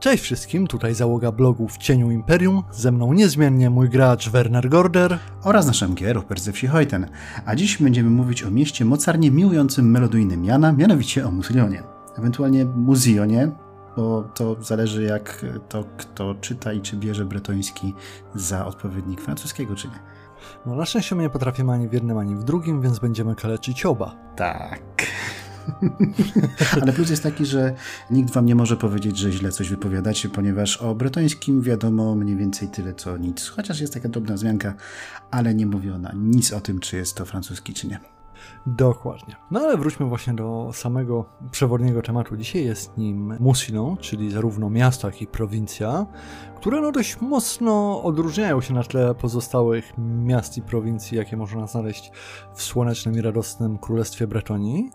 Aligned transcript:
Cześć 0.00 0.22
wszystkim, 0.22 0.66
tutaj 0.66 0.94
załoga 0.94 1.32
blogu 1.32 1.68
w 1.68 1.78
cieniu 1.78 2.10
Imperium, 2.10 2.62
ze 2.70 2.92
mną 2.92 3.12
niezmiennie 3.12 3.70
mój 3.70 3.88
gracz 3.88 4.28
Werner 4.30 4.68
Gorder 4.68 5.18
oraz 5.44 5.66
nasz 5.66 5.82
MG 5.82 6.12
Rupert 6.12 6.42
ze 6.42 6.52
wsi 6.52 6.66
Hojten. 6.66 7.06
A 7.46 7.56
dziś 7.56 7.78
będziemy 7.78 8.10
mówić 8.10 8.42
o 8.42 8.50
mieście 8.50 8.84
mocarnie 8.84 9.30
miłującym 9.30 9.90
melodyjnym 9.90 10.44
Jana, 10.44 10.72
mianowicie 10.72 11.26
o 11.26 11.30
Musilionie. 11.30 11.82
Ewentualnie 12.18 12.64
Muzionie, 12.64 13.50
bo 13.96 14.22
to 14.22 14.56
zależy 14.62 15.02
jak 15.02 15.44
to 15.68 15.84
kto 15.96 16.34
czyta 16.34 16.72
i 16.72 16.80
czy 16.80 16.96
bierze 16.96 17.24
bretoński 17.24 17.94
za 18.34 18.66
odpowiednik 18.66 19.20
francuskiego, 19.20 19.74
czy 19.74 19.88
nie. 19.88 19.98
No 20.66 20.74
na 20.74 20.84
szczęście 20.84 21.14
my 21.14 21.22
nie 21.22 21.30
potrafimy 21.30 21.72
ani 21.72 21.88
w 21.88 21.92
jednym, 21.92 22.18
ani 22.18 22.34
w 22.34 22.44
drugim, 22.44 22.82
więc 22.82 22.98
będziemy 22.98 23.34
kaleczyć 23.34 23.86
oba. 23.86 24.14
Tak. 24.36 25.06
Ale 26.82 26.92
plus 26.92 27.10
jest 27.10 27.22
taki, 27.22 27.46
że 27.46 27.74
nikt 28.10 28.30
wam 28.30 28.46
nie 28.46 28.54
może 28.54 28.76
powiedzieć, 28.76 29.18
że 29.18 29.32
źle 29.32 29.52
coś 29.52 29.68
wypowiadacie, 29.68 30.28
ponieważ 30.28 30.76
o 30.76 30.94
bretońskim 30.94 31.62
wiadomo 31.62 32.14
mniej 32.14 32.36
więcej 32.36 32.68
tyle 32.68 32.94
co 32.94 33.16
nic. 33.16 33.48
Chociaż 33.48 33.80
jest 33.80 33.94
taka 33.94 34.08
drobna 34.08 34.36
zmianka, 34.36 34.74
ale 35.30 35.54
nie 35.54 35.66
mówiona 35.66 36.12
nic 36.14 36.52
o 36.52 36.60
tym, 36.60 36.80
czy 36.80 36.96
jest 36.96 37.16
to 37.16 37.24
francuski, 37.24 37.74
czy 37.74 37.88
nie. 37.88 38.00
Dokładnie. 38.66 39.36
No 39.50 39.60
ale 39.60 39.76
wróćmy 39.76 40.06
właśnie 40.06 40.34
do 40.34 40.70
samego 40.72 41.24
przewodniego 41.50 42.02
tematu. 42.02 42.36
Dzisiaj 42.36 42.64
jest 42.64 42.98
nim 42.98 43.36
Musilon, 43.40 43.96
czyli 43.96 44.30
zarówno 44.30 44.70
miasto, 44.70 45.08
jak 45.08 45.22
i 45.22 45.26
prowincja, 45.26 46.06
które 46.56 46.80
no 46.80 46.92
dość 46.92 47.20
mocno 47.20 48.02
odróżniają 48.02 48.60
się 48.60 48.74
na 48.74 48.82
tle 48.82 49.14
pozostałych 49.14 49.92
miast 49.98 50.58
i 50.58 50.62
prowincji, 50.62 51.18
jakie 51.18 51.36
można 51.36 51.66
znaleźć 51.66 52.12
w 52.54 52.62
słonecznym 52.62 53.14
i 53.14 53.20
radosnym 53.20 53.78
Królestwie 53.78 54.26
Bretonii 54.26 54.90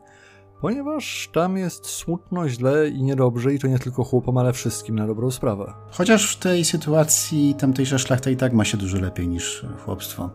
ponieważ 0.62 1.30
tam 1.34 1.58
jest 1.58 1.86
smutno, 1.86 2.50
źle 2.50 2.90
i 2.90 3.04
niedobrze 3.04 3.54
i 3.54 3.60
to 3.60 3.68
nie 3.68 3.80
tylko 3.80 4.04
chłopom, 4.04 4.38
ale 4.38 4.54
wszystkim 4.54 4.96
na 4.96 5.08
dobrą 5.08 5.32
sprawę. 5.32 5.74
Chociaż 5.92 6.36
w 6.36 6.40
tej 6.40 6.66
sytuacji 6.66 7.56
tamtejsza 7.60 7.98
szlachta 7.98 8.30
i 8.30 8.38
tak 8.38 8.54
ma 8.54 8.66
się 8.66 8.78
dużo 8.78 8.98
lepiej 8.98 9.28
niż 9.28 9.66
chłopstwo. 9.86 10.30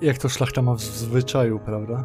Jak 0.00 0.18
to 0.18 0.28
szlachta 0.28 0.62
ma 0.62 0.74
w 0.74 0.80
zwyczaju, 0.80 1.58
prawda? 1.58 2.04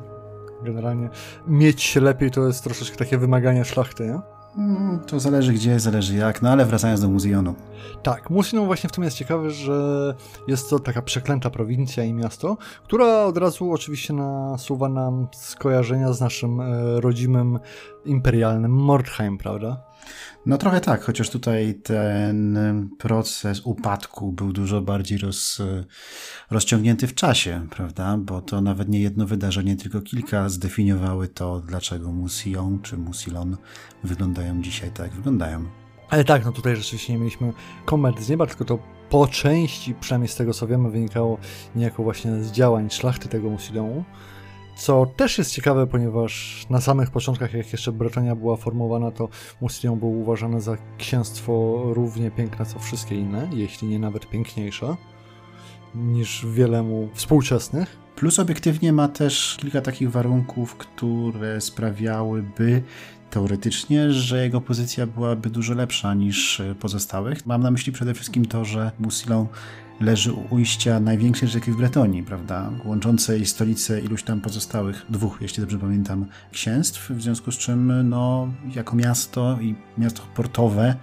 Generalnie 0.63 1.09
mieć 1.47 1.81
się 1.81 2.01
lepiej 2.01 2.31
to 2.31 2.47
jest 2.47 2.63
troszeczkę 2.63 2.97
takie 2.97 3.17
wymaganie 3.17 3.65
szlachty, 3.65 4.05
nie? 4.05 4.36
Mm, 4.57 4.99
to 4.99 5.19
zależy 5.19 5.53
gdzie, 5.53 5.79
zależy 5.79 6.15
jak, 6.15 6.41
no 6.41 6.49
ale 6.49 6.65
wracając 6.65 7.01
do 7.01 7.09
Muzionu. 7.09 7.55
Tak, 8.03 8.29
Muzion 8.29 8.65
właśnie 8.65 8.89
w 8.89 8.91
tym 8.91 9.03
jest 9.03 9.17
ciekawy, 9.17 9.51
że 9.51 10.15
jest 10.47 10.69
to 10.69 10.79
taka 10.79 11.01
przeklęta 11.01 11.49
prowincja 11.49 12.03
i 12.03 12.13
miasto, 12.13 12.57
która 12.83 13.23
od 13.23 13.37
razu 13.37 13.71
oczywiście 13.71 14.13
nasuwa 14.13 14.89
nam 14.89 15.27
skojarzenia 15.33 16.13
z 16.13 16.21
naszym 16.21 16.61
e, 16.61 17.01
rodzimym 17.01 17.59
imperialnym 18.07 18.71
Mordheim, 18.71 19.37
prawda? 19.37 19.83
No 20.45 20.57
trochę 20.57 20.81
tak, 20.81 21.03
chociaż 21.03 21.29
tutaj 21.29 21.75
ten 21.83 22.57
proces 22.97 23.61
upadku 23.65 24.31
był 24.31 24.53
dużo 24.53 24.81
bardziej 24.81 25.17
roz, 25.17 25.61
rozciągnięty 26.51 27.07
w 27.07 27.15
czasie, 27.15 27.67
prawda? 27.69 28.17
Bo 28.17 28.41
to 28.41 28.61
nawet 28.61 28.89
nie 28.89 28.99
jedno 28.99 29.25
wydarzenie, 29.25 29.75
tylko 29.75 30.01
kilka 30.01 30.49
zdefiniowały 30.49 31.27
to, 31.27 31.59
dlaczego 31.59 32.11
Musion 32.11 32.81
czy 32.81 32.97
Musilon 32.97 33.57
wyglądają 34.03 34.61
dzisiaj 34.61 34.91
tak, 34.91 35.05
jak 35.05 35.15
wyglądają. 35.15 35.65
Ale 36.09 36.23
tak, 36.23 36.45
no 36.45 36.51
tutaj 36.51 36.75
rzeczywiście 36.75 37.13
nie 37.13 37.19
mieliśmy 37.19 37.53
komet 37.85 38.19
z 38.19 38.29
nieba, 38.29 38.45
tylko 38.45 38.65
to 38.65 38.79
po 39.09 39.27
części, 39.27 39.93
przynajmniej 39.93 40.29
z 40.29 40.35
tego 40.35 40.53
co 40.53 40.67
wiemy, 40.67 40.91
wynikało 40.91 41.37
niejako 41.75 42.03
właśnie 42.03 42.43
z 42.43 42.51
działań 42.51 42.89
szlachty 42.89 43.29
tego 43.29 43.49
Musilonu. 43.49 44.03
Co 44.77 45.05
też 45.05 45.37
jest 45.37 45.51
ciekawe, 45.51 45.87
ponieważ 45.87 46.65
na 46.69 46.81
samych 46.81 47.11
początkach, 47.11 47.53
jak 47.53 47.71
jeszcze 47.71 47.91
Bretonia 47.91 48.35
była 48.35 48.55
formowana, 48.55 49.11
to 49.11 49.29
Musylion 49.61 49.99
był 49.99 50.19
uważany 50.19 50.61
za 50.61 50.77
księstwo 50.97 51.81
równie 51.85 52.31
piękne 52.31 52.65
co 52.65 52.79
wszystkie 52.79 53.15
inne, 53.15 53.49
jeśli 53.53 53.87
nie 53.87 53.99
nawet 53.99 54.29
piękniejsze 54.29 54.95
niż 55.95 56.45
wielemu 56.45 57.09
współczesnych. 57.13 57.97
Plus 58.15 58.39
obiektywnie 58.39 58.93
ma 58.93 59.07
też 59.07 59.57
kilka 59.59 59.81
takich 59.81 60.11
warunków, 60.11 60.75
które 60.75 61.61
sprawiałyby 61.61 62.83
teoretycznie, 63.29 64.11
że 64.11 64.43
jego 64.43 64.61
pozycja 64.61 65.07
byłaby 65.07 65.49
dużo 65.49 65.73
lepsza 65.73 66.13
niż 66.13 66.61
pozostałych. 66.79 67.45
Mam 67.45 67.63
na 67.63 67.71
myśli 67.71 67.93
przede 67.93 68.13
wszystkim 68.13 68.45
to, 68.45 68.65
że 68.65 68.91
Musilon 68.99 69.47
leży 69.99 70.33
u 70.33 70.55
ujścia 70.55 70.99
największej 70.99 71.49
rzeki 71.49 71.71
w 71.71 71.77
Bretonii, 71.77 72.23
prawda, 72.23 72.71
łączącej 72.85 73.45
stolicę 73.45 73.99
iluś 73.99 74.23
tam 74.23 74.41
pozostałych, 74.41 75.05
dwóch, 75.09 75.37
jeśli 75.41 75.61
dobrze 75.61 75.79
pamiętam, 75.79 76.25
księstw, 76.51 77.09
w 77.09 77.21
związku 77.21 77.51
z 77.51 77.57
czym, 77.57 78.09
no, 78.09 78.47
jako 78.75 78.95
miasto 78.95 79.57
i 79.61 79.75
miasto 79.97 80.21
portowe, 80.35 80.95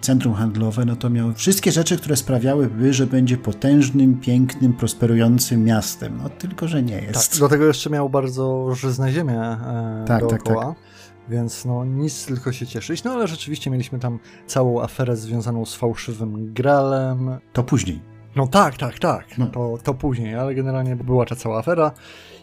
centrum 0.00 0.34
handlowe, 0.34 0.84
no 0.84 0.96
to 0.96 1.10
miało 1.10 1.32
wszystkie 1.32 1.72
rzeczy, 1.72 1.96
które 1.96 2.16
sprawiałyby, 2.16 2.92
że 2.94 3.06
będzie 3.06 3.36
potężnym, 3.36 4.20
pięknym, 4.20 4.72
prosperującym 4.72 5.64
miastem, 5.64 6.18
no 6.22 6.28
tylko, 6.28 6.68
że 6.68 6.82
nie 6.82 7.00
jest. 7.00 7.30
Tak, 7.30 7.40
do 7.40 7.48
tego 7.48 7.64
jeszcze 7.64 7.90
miał 7.90 8.10
bardzo 8.10 8.74
żyzne 8.74 9.12
ziemię 9.12 9.40
e, 9.40 10.04
tak, 10.06 10.20
tak 10.20 10.30
dookoła. 10.30 10.66
Tak, 10.66 10.74
tak. 10.74 10.88
Więc 11.28 11.64
no 11.64 11.84
nic 11.84 12.26
tylko 12.26 12.52
się 12.52 12.66
cieszyć. 12.66 13.04
No 13.04 13.12
ale 13.12 13.26
rzeczywiście 13.26 13.70
mieliśmy 13.70 13.98
tam 13.98 14.18
całą 14.46 14.82
aferę 14.82 15.16
związaną 15.16 15.64
z 15.64 15.74
fałszywym 15.74 16.54
gralem. 16.54 17.38
To 17.52 17.62
później. 17.62 18.17
No 18.38 18.46
tak, 18.46 18.76
tak, 18.76 18.98
tak. 18.98 19.38
No. 19.38 19.46
To, 19.46 19.78
to 19.84 19.94
później, 19.94 20.34
ale 20.34 20.54
generalnie 20.54 20.96
była 20.96 21.26
ta 21.26 21.36
cała 21.36 21.58
afera 21.58 21.92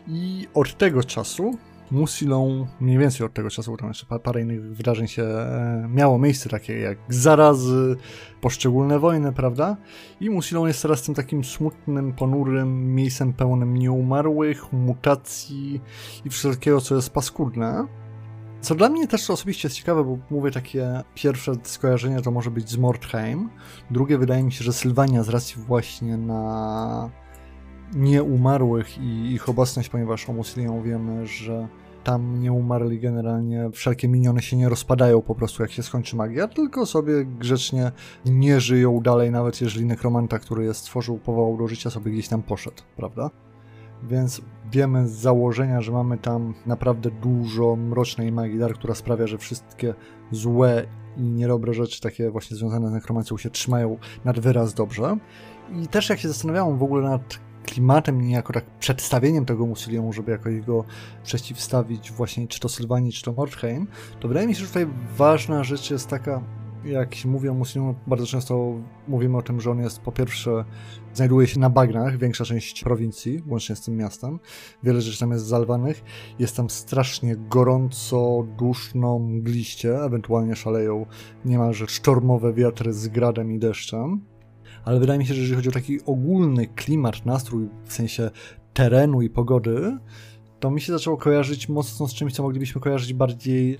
i 0.07 0.47
od 0.53 0.77
tego 0.77 1.03
czasu 1.03 1.57
Musilą, 1.91 2.67
mniej 2.79 2.97
więcej 2.97 3.25
od 3.25 3.33
tego 3.33 3.49
czasu, 3.49 3.71
bo 3.71 3.77
tam 3.77 3.87
jeszcze 3.87 4.05
parę 4.19 4.41
innych 4.41 4.75
wydarzeń 4.75 5.07
się 5.07 5.23
e, 5.23 5.87
miało 5.89 6.19
miejsce, 6.19 6.49
takie 6.49 6.79
jak 6.79 6.97
zarazy, 7.09 7.95
poszczególne 8.41 8.99
wojny, 8.99 9.33
prawda? 9.33 9.77
I 10.19 10.29
Musilą 10.29 10.65
jest 10.65 10.81
teraz 10.81 11.01
tym 11.01 11.15
takim 11.15 11.43
smutnym, 11.43 12.13
ponurym 12.13 12.95
miejscem 12.95 13.33
pełnym 13.33 13.77
nieumarłych, 13.77 14.73
mutacji 14.73 15.81
i 16.25 16.29
wszystkiego, 16.29 16.81
co 16.81 16.95
jest 16.95 17.09
paskudne. 17.09 17.87
Co 18.65 18.75
dla 18.75 18.89
mnie 18.89 19.07
też 19.07 19.29
osobiście 19.29 19.67
jest 19.67 19.77
ciekawe, 19.77 20.03
bo 20.03 20.17
mówię 20.29 20.51
takie 20.51 21.03
pierwsze 21.15 21.53
skojarzenie 21.63 22.21
to 22.21 22.31
może 22.31 22.51
być 22.51 22.69
z 22.69 22.77
Mordheim. 22.77 23.49
Drugie 23.91 24.17
wydaje 24.17 24.43
mi 24.43 24.51
się, 24.51 24.63
że 24.63 24.73
Sylwania 24.73 25.23
z 25.23 25.29
racji 25.29 25.61
właśnie 25.61 26.17
na 26.17 27.09
nieumarłych 27.95 28.97
i 28.97 29.33
ich 29.33 29.49
obecność, 29.49 29.89
ponieważ 29.89 30.29
o 30.29 30.33
Musilią 30.33 30.81
wiemy, 30.81 31.27
że 31.27 31.67
tam 32.03 32.39
nie 32.39 32.51
umarli 32.53 32.99
generalnie, 32.99 33.69
wszelkie 33.73 34.07
miniony 34.07 34.41
się 34.41 34.57
nie 34.57 34.69
rozpadają 34.69 35.21
po 35.21 35.35
prostu 35.35 35.63
jak 35.63 35.71
się 35.71 35.83
skończy 35.83 36.15
magia, 36.15 36.47
tylko 36.47 36.85
sobie 36.85 37.25
grzecznie 37.25 37.91
nie 38.25 38.59
żyją 38.59 38.99
dalej, 38.99 39.31
nawet 39.31 39.61
jeżeli 39.61 39.85
nekromanta, 39.85 40.39
który 40.39 40.65
je 40.65 40.73
stworzył, 40.73 41.17
powołał 41.17 41.57
do 41.57 41.67
życia, 41.67 41.89
sobie 41.89 42.11
gdzieś 42.11 42.27
tam 42.27 42.43
poszedł, 42.43 42.81
prawda? 42.95 43.29
Więc 44.03 44.41
wiemy 44.71 45.07
z 45.07 45.11
założenia, 45.11 45.81
że 45.81 45.91
mamy 45.91 46.17
tam 46.17 46.53
naprawdę 46.65 47.11
dużo 47.11 47.75
mrocznej 47.75 48.31
magii, 48.31 48.59
dar, 48.59 48.73
która 48.73 48.95
sprawia, 48.95 49.27
że 49.27 49.37
wszystkie 49.37 49.93
złe 50.31 50.85
i 51.17 51.21
niedobre 51.21 51.73
rzeczy, 51.73 52.01
takie 52.01 52.31
właśnie 52.31 52.57
związane 52.57 52.89
z 52.89 52.93
nekromancją, 52.93 53.37
się 53.37 53.49
trzymają 53.49 53.97
nad 54.25 54.39
wyraz 54.39 54.73
dobrze. 54.73 55.17
I 55.83 55.87
też 55.87 56.09
jak 56.09 56.19
się 56.19 56.27
zastanawiałem 56.27 56.77
w 56.77 56.83
ogóle 56.83 57.09
nad 57.09 57.39
klimatem 57.65 58.23
i 58.23 58.31
jako 58.31 58.53
tak 58.53 58.65
przedstawieniem 58.79 59.45
tego 59.45 59.65
Musilionu, 59.65 60.13
żeby 60.13 60.31
jakoś 60.31 60.61
go 60.61 60.83
przeciwstawić 61.23 62.11
właśnie 62.11 62.47
czy 62.47 62.59
to 62.59 62.69
Sylwanii, 62.69 63.11
czy 63.11 63.23
to 63.23 63.33
Mordheim, 63.33 63.87
to 64.19 64.27
wydaje 64.27 64.47
mi 64.47 64.55
się, 64.55 64.61
że 64.61 64.67
tutaj 64.67 64.87
ważna 65.17 65.63
rzecz 65.63 65.91
jest 65.91 66.07
taka, 66.07 66.41
jak 66.85 67.15
się 67.15 67.29
mówi 67.29 67.49
o 67.49 67.55
bardzo 68.07 68.25
często 68.25 68.73
mówimy 69.07 69.37
o 69.37 69.41
tym, 69.41 69.61
że 69.61 69.71
on 69.71 69.79
jest 69.79 69.99
po 69.99 70.11
pierwsze, 70.11 70.65
znajduje 71.13 71.47
się 71.47 71.59
na 71.59 71.69
bagnach, 71.69 72.17
większa 72.17 72.45
część 72.45 72.83
prowincji, 72.83 73.43
łącznie 73.47 73.75
z 73.75 73.81
tym 73.81 73.97
miastem. 73.97 74.39
Wiele 74.83 75.01
rzeczy 75.01 75.19
tam 75.19 75.31
jest 75.31 75.45
zalwanych. 75.45 76.03
Jest 76.39 76.55
tam 76.55 76.69
strasznie 76.69 77.35
gorąco, 77.35 78.47
duszno, 78.57 79.19
mgliście, 79.19 80.03
ewentualnie 80.03 80.55
szaleją 80.55 81.05
niemalże 81.45 81.87
sztormowe 81.87 82.53
wiatry 82.53 82.93
z 82.93 83.07
gradem 83.07 83.51
i 83.51 83.59
deszczem. 83.59 84.21
Ale 84.85 84.99
wydaje 84.99 85.19
mi 85.19 85.25
się, 85.25 85.33
że 85.33 85.41
jeżeli 85.41 85.55
chodzi 85.55 85.69
o 85.69 85.71
taki 85.71 86.05
ogólny 86.05 86.67
klimat, 86.67 87.25
nastrój 87.25 87.69
w 87.85 87.93
sensie 87.93 88.31
terenu 88.73 89.21
i 89.21 89.29
pogody, 89.29 89.97
to 90.59 90.71
mi 90.71 90.81
się 90.81 90.93
zaczęło 90.93 91.17
kojarzyć 91.17 91.69
mocno 91.69 92.07
z 92.07 92.13
czymś, 92.13 92.33
co 92.33 92.43
moglibyśmy 92.43 92.81
kojarzyć 92.81 93.13
bardziej 93.13 93.77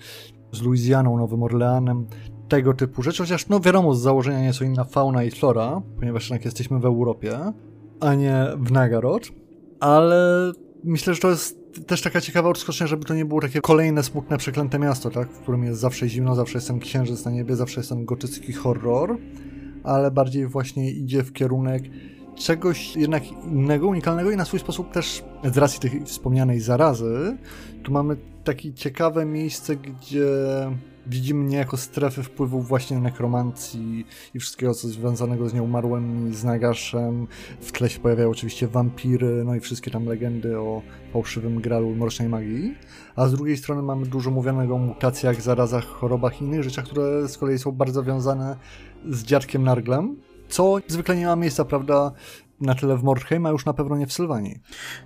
z 0.52 0.62
Luizjaną, 0.62 1.16
Nowym 1.16 1.42
Orleanem, 1.42 2.06
tego 2.48 2.74
typu 2.74 3.02
rzeczy, 3.02 3.22
chociaż 3.22 3.48
no 3.48 3.60
wiadomo, 3.60 3.94
z 3.94 4.00
założenia 4.00 4.40
nieco 4.40 4.64
inna 4.64 4.84
fauna 4.84 5.24
i 5.24 5.30
flora, 5.30 5.82
ponieważ 5.98 6.24
jednak 6.24 6.44
jesteśmy 6.44 6.80
w 6.80 6.84
Europie, 6.84 7.38
a 8.00 8.14
nie 8.14 8.46
w 8.56 8.72
Nagarod, 8.72 9.28
ale 9.80 10.52
myślę, 10.84 11.14
że 11.14 11.20
to 11.20 11.30
jest 11.30 11.66
też 11.86 12.02
taka 12.02 12.20
ciekawa 12.20 12.48
odskocznia, 12.48 12.86
żeby 12.86 13.04
to 13.04 13.14
nie 13.14 13.24
było 13.24 13.40
takie 13.40 13.60
kolejne 13.60 14.02
smutne, 14.02 14.38
przeklęte 14.38 14.78
miasto, 14.78 15.10
tak, 15.10 15.30
w 15.30 15.40
którym 15.40 15.64
jest 15.64 15.80
zawsze 15.80 16.08
zimno, 16.08 16.34
zawsze 16.34 16.58
jest 16.58 16.68
ten 16.68 16.78
księżyc 16.78 17.24
na 17.24 17.30
niebie, 17.30 17.56
zawsze 17.56 17.80
jest 17.80 17.88
ten 17.88 18.04
gotycki 18.04 18.52
horror, 18.52 19.18
ale 19.84 20.10
bardziej 20.10 20.46
właśnie 20.46 20.90
idzie 20.90 21.22
w 21.22 21.32
kierunek 21.32 21.82
czegoś 22.36 22.96
jednak 22.96 23.32
innego, 23.32 23.86
unikalnego 23.86 24.30
i 24.30 24.36
na 24.36 24.44
swój 24.44 24.60
sposób 24.60 24.92
też 24.92 25.24
z 25.44 25.58
racji 25.58 25.80
tej 25.80 26.04
wspomnianej 26.04 26.60
zarazy, 26.60 27.36
tu 27.82 27.92
mamy 27.92 28.16
takie 28.44 28.72
ciekawe 28.72 29.24
miejsce, 29.24 29.76
gdzie 29.76 30.26
widzimy 31.06 31.44
niejako 31.44 31.76
strefy 31.76 32.22
wpływów 32.22 32.68
właśnie 32.68 32.98
nekromancji 32.98 34.06
i 34.34 34.40
wszystkiego, 34.40 34.74
co 34.74 34.88
związanego 34.88 35.48
z 35.48 35.54
nieumarłymi, 35.54 36.34
z 36.34 36.44
Nagaszem. 36.44 37.26
W 37.60 37.72
tle 37.72 37.88
się 37.88 38.00
pojawiają 38.00 38.30
oczywiście 38.30 38.68
wampiry, 38.68 39.44
no 39.44 39.54
i 39.54 39.60
wszystkie 39.60 39.90
tam 39.90 40.04
legendy 40.04 40.58
o 40.58 40.82
fałszywym 41.12 41.60
gralu 41.60 41.90
i 41.90 41.94
mrocznej 41.94 42.28
magii. 42.28 42.74
A 43.16 43.28
z 43.28 43.32
drugiej 43.32 43.56
strony 43.56 43.82
mamy 43.82 44.06
dużo 44.06 44.30
mówionego 44.30 44.74
o 44.74 44.78
mutacjach, 44.78 45.42
zarazach, 45.42 45.84
chorobach 45.84 46.40
i 46.40 46.44
innych 46.44 46.62
rzeczach, 46.62 46.84
które 46.84 47.28
z 47.28 47.38
kolei 47.38 47.58
są 47.58 47.72
bardzo 47.72 48.02
wiązane 48.02 48.56
z 49.10 49.22
dziadkiem 49.22 49.62
Narglem, 49.62 50.16
co 50.48 50.76
zwykle 50.88 51.16
nie 51.16 51.26
ma 51.26 51.36
miejsca, 51.36 51.64
prawda, 51.64 52.12
na 52.60 52.74
tyle 52.74 52.96
w 52.96 53.02
Mordheim, 53.02 53.46
a 53.46 53.50
już 53.50 53.64
na 53.64 53.72
pewno 53.72 53.96
nie 53.96 54.06
w 54.06 54.12
Sylwanii. 54.12 54.60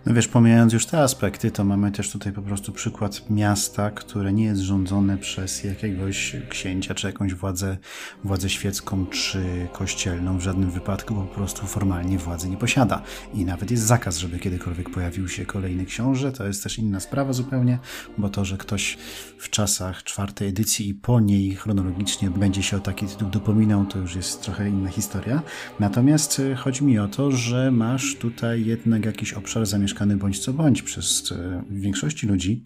No 0.06 0.14
wiesz, 0.14 0.28
pomijając 0.28 0.72
już 0.72 0.86
te 0.86 1.02
aspekty, 1.02 1.50
to 1.50 1.64
mamy 1.64 1.92
też 1.92 2.10
tutaj 2.10 2.32
po 2.32 2.42
prostu 2.42 2.72
przykład 2.72 3.30
miasta, 3.30 3.90
które 3.90 4.32
nie 4.32 4.44
jest 4.44 4.60
rządzone 4.60 5.18
przez 5.18 5.64
jakiegoś 5.64 6.36
księcia, 6.48 6.94
czy 6.94 7.06
jakąś 7.06 7.34
władzę, 7.34 7.76
władzę 8.24 8.50
świecką, 8.50 9.06
czy 9.06 9.68
kościelną. 9.72 10.38
W 10.38 10.40
żadnym 10.40 10.70
wypadku 10.70 11.14
po 11.14 11.22
prostu 11.34 11.66
formalnie 11.66 12.18
władzy 12.18 12.50
nie 12.50 12.56
posiada. 12.56 13.02
I 13.34 13.44
nawet 13.44 13.70
jest 13.70 13.82
zakaz, 13.82 14.16
żeby 14.16 14.38
kiedykolwiek 14.38 14.90
pojawił 14.90 15.28
się 15.28 15.46
kolejny 15.46 15.84
książę. 15.84 16.32
To 16.32 16.46
jest 16.46 16.62
też 16.62 16.78
inna 16.78 17.00
sprawa 17.00 17.32
zupełnie, 17.32 17.78
bo 18.18 18.28
to, 18.28 18.44
że 18.44 18.58
ktoś 18.58 18.98
w 19.38 19.50
czasach 19.50 20.02
czwartej 20.02 20.48
edycji 20.48 20.88
i 20.88 20.94
po 20.94 21.20
niej 21.20 21.54
chronologicznie 21.54 22.30
będzie 22.30 22.62
się 22.62 22.76
o 22.76 22.80
taki 22.80 23.06
tytuł 23.06 23.28
dopominał, 23.28 23.84
to 23.84 23.98
już 23.98 24.16
jest 24.16 24.42
trochę 24.42 24.68
inna 24.68 24.90
historia. 24.90 25.42
Natomiast 25.80 26.38
y, 26.38 26.56
chodzi 26.56 26.84
mi 26.84 26.98
o 26.98 27.08
to, 27.08 27.30
że 27.30 27.39
masz 27.72 28.16
tutaj 28.16 28.64
jednak 28.64 29.04
jakiś 29.04 29.32
obszar 29.32 29.66
zamieszkany 29.66 30.16
bądź 30.16 30.38
co 30.38 30.52
bądź 30.52 30.82
przez 30.82 31.32
e, 31.32 31.64
większości 31.70 32.26
ludzi, 32.26 32.64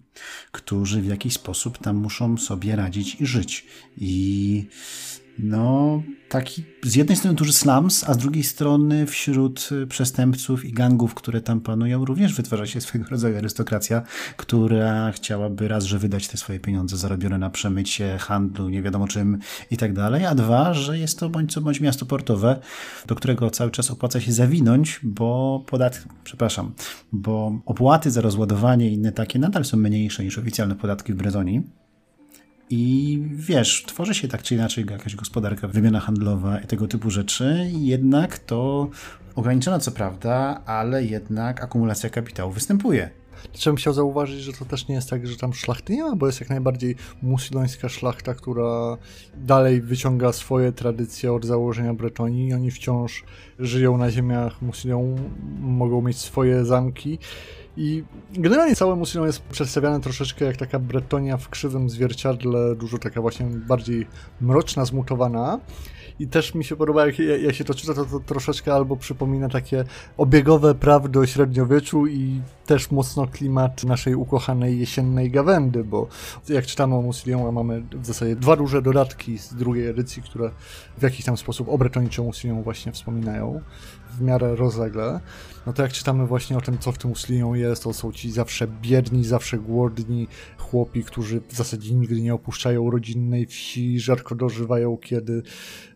którzy 0.51 1.01
w 1.01 1.05
jakiś 1.05 1.33
sposób 1.33 1.77
tam 1.77 1.95
muszą 1.95 2.37
sobie 2.37 2.75
radzić 2.75 3.21
i 3.21 3.25
żyć. 3.25 3.65
I 3.97 4.65
no, 5.39 6.01
taki 6.29 6.63
z 6.83 6.95
jednej 6.95 7.17
strony 7.17 7.35
duży 7.35 7.53
slums, 7.53 8.09
a 8.09 8.13
z 8.13 8.17
drugiej 8.17 8.43
strony 8.43 9.05
wśród 9.05 9.69
y, 9.71 9.87
przestępców 9.87 10.65
i 10.65 10.73
gangów, 10.73 11.13
które 11.13 11.41
tam 11.41 11.61
panują, 11.61 12.05
również 12.05 12.33
wytwarza 12.33 12.65
się 12.65 12.81
swego 12.81 13.05
rodzaju 13.11 13.37
arystokracja, 13.37 14.01
która 14.37 15.11
chciałaby 15.11 15.67
raz, 15.67 15.83
że 15.83 15.99
wydać 15.99 16.27
te 16.27 16.37
swoje 16.37 16.59
pieniądze 16.59 16.97
zarobione 16.97 17.37
na 17.37 17.49
przemycie, 17.49 18.17
handlu, 18.17 18.69
nie 18.69 18.81
wiadomo 18.81 19.07
czym 19.07 19.37
i 19.71 19.77
tak 19.77 19.93
dalej, 19.93 20.25
a 20.25 20.35
dwa, 20.35 20.73
że 20.73 20.99
jest 20.99 21.19
to 21.19 21.29
bądź 21.29 21.53
co 21.53 21.61
bądź 21.61 21.81
miasto 21.81 22.05
portowe, 22.05 22.59
do 23.07 23.15
którego 23.15 23.49
cały 23.49 23.71
czas 23.71 23.91
opłaca 23.91 24.21
się 24.21 24.31
zawinąć, 24.33 24.99
bo 25.03 25.63
podatki, 25.67 26.09
przepraszam, 26.23 26.71
bo 27.11 27.59
opłaty 27.65 28.11
za 28.11 28.21
rozładowanie 28.21 28.89
i 28.89 28.93
inne 28.93 29.11
takie 29.11 29.39
nadal 29.39 29.65
są 29.65 29.77
mniejsze 29.77 30.23
niż 30.23 30.37
oficjalne 30.37 30.75
podatki 30.75 31.13
w 31.13 31.15
Bretonii. 31.15 31.84
I 32.69 33.21
wiesz, 33.31 33.83
tworzy 33.87 34.13
się 34.13 34.27
tak 34.27 34.43
czy 34.43 34.55
inaczej 34.55 34.85
jakaś 34.91 35.15
gospodarka, 35.15 35.67
wymiana 35.67 35.99
handlowa 35.99 36.59
i 36.59 36.67
tego 36.67 36.87
typu 36.87 37.09
rzeczy, 37.09 37.69
jednak 37.71 38.39
to 38.39 38.89
ograniczona 39.35 39.79
co 39.79 39.91
prawda, 39.91 40.61
ale 40.65 41.03
jednak 41.03 41.63
akumulacja 41.63 42.09
kapitału 42.09 42.51
występuje. 42.51 43.09
Bym 43.65 43.75
chciał 43.75 43.93
zauważyć, 43.93 44.39
że 44.39 44.53
to 44.53 44.65
też 44.65 44.87
nie 44.87 44.95
jest 44.95 45.09
tak, 45.09 45.27
że 45.27 45.37
tam 45.37 45.53
szlachty 45.53 45.93
nie 45.93 46.03
ma, 46.03 46.15
bo 46.15 46.25
jest 46.25 46.39
jak 46.39 46.49
najbardziej 46.49 46.95
musulońska 47.21 47.89
szlachta, 47.89 48.33
która 48.33 48.97
dalej 49.37 49.81
wyciąga 49.81 50.33
swoje 50.33 50.71
tradycje 50.71 51.33
od 51.33 51.45
założenia 51.45 51.93
Bretonii 51.93 52.47
i 52.47 52.53
oni 52.53 52.71
wciąż 52.71 53.23
żyją 53.59 53.97
na 53.97 54.11
ziemiach 54.11 54.61
musulią, 54.61 55.15
mogą 55.59 56.01
mieć 56.01 56.17
swoje 56.17 56.65
zamki 56.65 57.19
i 57.77 58.03
generalnie 58.33 58.75
całe 58.75 58.95
Musilon 58.95 59.27
jest 59.27 59.41
przedstawiane 59.41 59.99
troszeczkę 59.99 60.45
jak 60.45 60.57
taka 60.57 60.79
Bretonia 60.79 61.37
w 61.37 61.49
krzywym 61.49 61.89
zwierciadle, 61.89 62.75
dużo 62.75 62.97
taka 62.97 63.21
właśnie 63.21 63.45
bardziej 63.45 64.07
mroczna, 64.41 64.85
zmutowana. 64.85 65.59
I 66.19 66.27
też 66.27 66.55
mi 66.55 66.63
się 66.63 66.75
podoba, 66.75 67.05
jak, 67.05 67.19
jak 67.19 67.55
się 67.55 67.63
to 67.63 67.73
czyta, 67.73 67.93
to, 67.93 68.05
to 68.05 68.19
troszeczkę 68.19 68.73
albo 68.73 68.97
przypomina 68.97 69.49
takie 69.49 69.83
obiegowe 70.17 70.75
prawdy 70.75 71.19
o 71.19 71.25
średniowieczu 71.25 72.07
i 72.07 72.41
też 72.65 72.91
mocno 72.91 73.27
klimat 73.27 73.83
naszej 73.83 74.15
ukochanej 74.15 74.79
jesiennej 74.79 75.31
gawędy, 75.31 75.83
bo 75.83 76.07
jak 76.49 76.65
czytamy 76.65 76.95
o 76.95 77.01
Musilion, 77.01 77.53
mamy 77.53 77.81
w 77.81 78.05
zasadzie 78.05 78.35
dwa 78.35 78.55
duże 78.55 78.81
dodatki 78.81 79.37
z 79.37 79.53
drugiej 79.53 79.87
edycji, 79.87 80.23
które 80.23 80.51
w 80.97 81.01
jakiś 81.01 81.25
tam 81.25 81.37
sposób 81.37 81.69
o 81.69 81.77
Bretoniczo 81.77 82.23
Musilion 82.23 82.63
właśnie 82.63 82.91
wspominają 82.91 83.61
w 84.17 84.21
miarę 84.21 84.55
rozlegle, 84.55 85.19
no 85.65 85.73
to 85.73 85.81
jak 85.81 85.91
czytamy 85.91 86.27
właśnie 86.27 86.57
o 86.57 86.61
tym, 86.61 86.77
co 86.77 86.91
w 86.91 86.97
tym 86.97 87.09
Muslinią 87.09 87.53
jest, 87.53 87.83
to 87.83 87.93
są 87.93 88.11
ci 88.11 88.31
zawsze 88.31 88.67
biedni, 88.67 89.23
zawsze 89.23 89.57
głodni 89.57 90.27
chłopi, 90.57 91.03
którzy 91.03 91.41
w 91.47 91.53
zasadzie 91.55 91.95
nigdy 91.95 92.21
nie 92.21 92.33
opuszczają 92.33 92.89
rodzinnej 92.91 93.45
wsi, 93.45 93.99
rzadko 93.99 94.35
dożywają 94.35 94.97
kiedy 94.97 95.43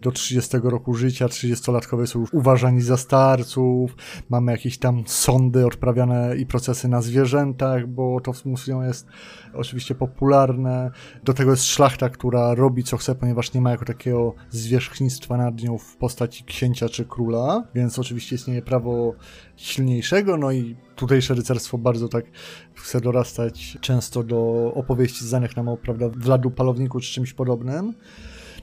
do 0.01 0.12
30 0.12 0.57
roku 0.63 0.94
życia, 0.94 1.27
30-latkowie 1.27 2.07
są 2.07 2.19
już 2.19 2.33
uważani 2.33 2.81
za 2.81 2.98
starców, 2.98 3.95
mamy 4.30 4.51
jakieś 4.51 4.77
tam 4.77 5.04
sądy 5.07 5.66
odprawiane 5.66 6.38
i 6.38 6.45
procesy 6.60 6.88
na 6.88 7.02
zwierzętach, 7.02 7.88
bo 7.88 8.20
to 8.22 8.34
w 8.34 8.46
Muslinią 8.46 8.82
jest 8.82 9.08
oczywiście 9.54 9.96
popularne. 9.96 10.92
Do 11.24 11.34
tego 11.34 11.52
jest 11.52 11.64
szlachta, 11.64 12.10
która 12.10 12.56
robi 12.56 12.84
co 12.84 12.98
chce, 12.98 13.16
ponieważ 13.16 13.54
nie 13.54 13.62
ma 13.62 13.72
jako 13.72 13.86
takiego 13.86 14.34
zwierzchnictwa 14.50 15.38
nad 15.38 15.64
nią 15.64 15.78
w 15.78 15.98
postaci 15.98 16.44
księcia 16.44 16.90
czy 16.90 17.06
króla, 17.06 17.64
więc 17.76 18.00
oczywiście 18.00 18.36
istnieje 18.36 18.62
prawo 18.62 19.14
silniejszego, 19.56 20.38
no 20.38 20.52
i 20.52 20.76
tutejsze 20.96 21.34
rycerstwo 21.34 21.78
bardzo 21.78 22.08
tak 22.08 22.26
chce 22.74 23.02
dorastać 23.02 23.78
często 23.82 24.24
do 24.24 24.72
opowieści 24.76 25.26
znanych 25.26 25.56
nam 25.56 25.68
o, 25.68 25.78
prawda, 25.78 26.10
Wladu 26.10 26.52
Palowniku 26.52 27.00
czy 27.00 27.14
czymś 27.14 27.34
podobnym. 27.34 27.94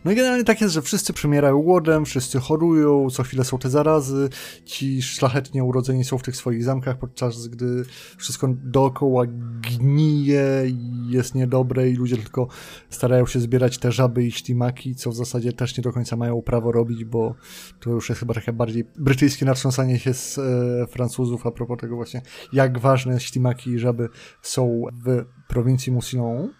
No 0.07 0.13
i 0.13 0.15
generalnie 0.15 0.45
tak 0.45 0.61
jest, 0.61 0.75
że 0.75 0.83
wszyscy 0.83 1.13
przymierają 1.13 1.63
głodem, 1.63 2.05
wszyscy 2.05 2.41
chorują, 2.41 3.11
co 3.11 3.23
chwilę 3.23 3.45
są 3.45 3.59
te 3.59 3.71
zarazy, 3.71 4.29
ci 4.65 5.03
szlachetnie 5.03 5.65
urodzeni 5.65 6.05
są 6.05 6.19
w 6.19 6.23
tych 6.23 6.37
swoich 6.37 6.65
zamkach, 6.65 6.99
podczas 6.99 7.47
gdy 7.47 7.85
wszystko 8.17 8.49
dookoła 8.49 9.25
gnije 9.61 10.65
i 10.69 11.11
jest 11.11 11.35
niedobre 11.35 11.91
i 11.91 11.95
ludzie 11.95 12.17
tylko 12.17 12.49
starają 12.91 13.27
się 13.27 13.41
zbierać 13.41 13.79
te 13.79 13.93
żaby 13.93 14.25
i 14.25 14.33
ślimaki, 14.33 14.95
co 14.95 15.11
w 15.11 15.15
zasadzie 15.15 15.53
też 15.53 15.77
nie 15.77 15.83
do 15.83 15.93
końca 15.93 16.17
mają 16.17 16.43
prawo 16.43 16.73
robić, 16.73 17.05
bo 17.05 17.35
to 17.81 17.91
już 17.91 18.09
jest 18.09 18.21
chyba 18.21 18.35
takie 18.35 18.53
bardziej 18.53 18.85
brytyjskie 18.99 19.45
natrząsanie 19.45 19.99
się 19.99 20.15
z 20.15 20.39
e, 20.39 20.87
Francuzów 20.87 21.47
a 21.47 21.51
propos 21.51 21.79
tego 21.81 21.97
właśnie, 21.97 22.23
jak 22.53 22.79
ważne 22.79 23.21
ślimaki 23.21 23.71
i 23.71 23.79
żaby 23.79 24.09
są 24.43 24.83
w 25.07 25.25
prowincji 25.49 25.93
Musilon. 25.93 26.53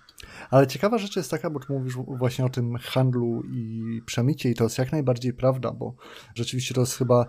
Ale 0.51 0.67
ciekawa 0.67 0.99
rzecz 0.99 1.17
jest 1.17 1.31
taka, 1.31 1.51
bo 1.51 1.61
tu 1.61 1.73
mówisz 1.73 1.95
właśnie 1.97 2.45
o 2.45 2.49
tym 2.49 2.77
handlu 2.77 3.43
i 3.51 4.03
przemycie 4.07 4.51
i 4.51 4.55
to 4.55 4.65
jest 4.65 4.79
jak 4.79 4.93
najbardziej 4.93 5.33
prawda, 5.33 5.73
bo 5.73 5.95
rzeczywiście 6.35 6.75
to 6.75 6.81
jest 6.81 6.97
chyba 6.97 7.27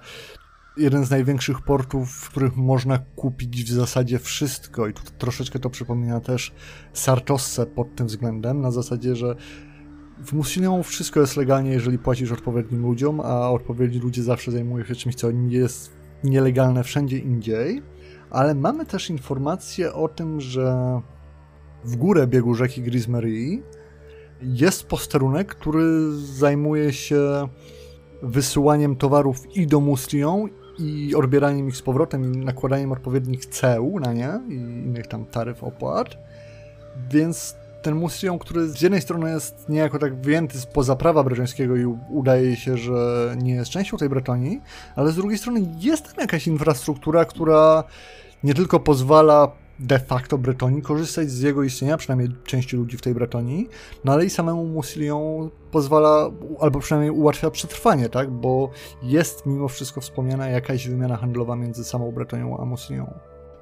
jeden 0.78 1.06
z 1.06 1.10
największych 1.10 1.62
portów, 1.62 2.12
w 2.12 2.30
których 2.30 2.56
można 2.56 2.98
kupić 2.98 3.64
w 3.64 3.74
zasadzie 3.74 4.20
wszystko. 4.20 4.88
I 4.88 4.94
tu 4.94 5.02
troszeczkę 5.18 5.60
to 5.60 5.70
przypomina 5.70 6.20
też 6.20 6.54
Sartosse 6.94 7.66
pod 7.66 7.96
tym 7.96 8.08
względem, 8.08 8.62
na 8.62 8.72
zasadzie, 8.72 9.16
że 9.16 9.36
w 10.26 10.34
Musilą 10.34 10.84
wszystko 10.84 11.20
jest 11.20 11.38
legalnie, 11.38 11.72
jeżeli 11.72 12.00
płacisz 12.00 12.32
odpowiednim 12.32 12.82
ludziom, 12.82 13.20
a 13.20 13.50
odpowiedni 13.50 14.00
ludzie 14.00 14.24
zawsze 14.24 14.52
zajmują 14.52 14.86
się 14.86 14.96
czymś, 14.96 15.16
co 15.16 15.28
jest 15.48 15.98
nielegalne 16.24 16.84
wszędzie 16.84 17.18
indziej, 17.18 17.82
ale 18.30 18.56
mamy 18.56 18.86
też 18.86 19.10
informację 19.10 19.94
o 19.94 20.08
tym, 20.08 20.42
że 20.42 21.02
w 21.84 21.96
górę 21.96 22.28
biegu 22.28 22.54
rzeki 22.54 22.82
Grismerii 22.82 23.64
jest 24.42 24.88
posterunek, 24.88 25.48
który 25.48 26.12
zajmuje 26.12 26.94
się 26.94 27.48
wysyłaniem 28.22 28.96
towarów 28.96 29.56
i 29.56 29.68
do 29.68 29.80
Muslion 29.80 30.50
i 30.80 31.16
odbieraniem 31.16 31.68
ich 31.68 31.78
z 31.78 31.82
powrotem 31.82 32.34
i 32.34 32.38
nakładaniem 32.38 32.92
odpowiednich 32.92 33.46
ceł 33.46 34.00
na 34.00 34.14
nie 34.14 34.40
i 34.50 34.54
innych 34.54 35.08
tam 35.08 35.26
taryf 35.26 35.64
opłat. 35.64 36.18
Więc 37.12 37.56
ten 37.82 37.96
Muslion, 37.96 38.40
który 38.40 38.70
z 38.70 38.82
jednej 38.82 39.02
strony 39.02 39.32
jest 39.32 39.70
niejako 39.70 40.00
tak 40.00 40.22
wyjęty 40.22 40.60
spoza 40.60 40.96
prawa 40.96 41.24
bretońskiego 41.24 41.76
i 41.76 41.86
udaje 42.10 42.56
się, 42.56 42.78
że 42.78 43.36
nie 43.42 43.54
jest 43.54 43.72
częścią 43.72 43.98
tej 43.98 44.10
Bretonii, 44.10 44.62
ale 44.96 45.12
z 45.12 45.16
drugiej 45.16 45.38
strony 45.38 45.62
jest 45.80 46.04
tam 46.04 46.16
jakaś 46.20 46.48
infrastruktura, 46.48 47.26
która 47.26 47.84
nie 48.44 48.54
tylko 48.54 48.80
pozwala 48.80 49.52
de 49.80 50.00
facto 50.00 50.38
Bretonii 50.38 50.82
korzystać 50.82 51.32
z 51.32 51.42
jego 51.42 51.64
istnienia, 51.64 51.98
przynajmniej 51.98 52.30
części 52.46 52.78
ludzi 52.78 52.98
w 52.98 53.02
tej 53.02 53.14
Bretonii, 53.14 53.70
no 54.06 54.14
ale 54.14 54.26
i 54.26 54.30
samemu 54.30 54.66
Musilion 54.66 55.50
pozwala, 55.72 56.32
albo 56.60 56.80
przynajmniej 56.80 57.12
ułatwia 57.12 57.52
przetrwanie, 57.52 58.10
tak, 58.10 58.32
bo 58.32 58.70
jest 59.04 59.46
mimo 59.46 59.68
wszystko 59.68 60.02
wspomniana 60.02 60.48
jakaś 60.48 60.88
wymiana 60.88 61.18
handlowa 61.18 61.56
między 61.56 61.84
samą 61.84 62.12
Bretonią 62.12 62.58
a 62.58 62.66
Musilią. 62.66 63.14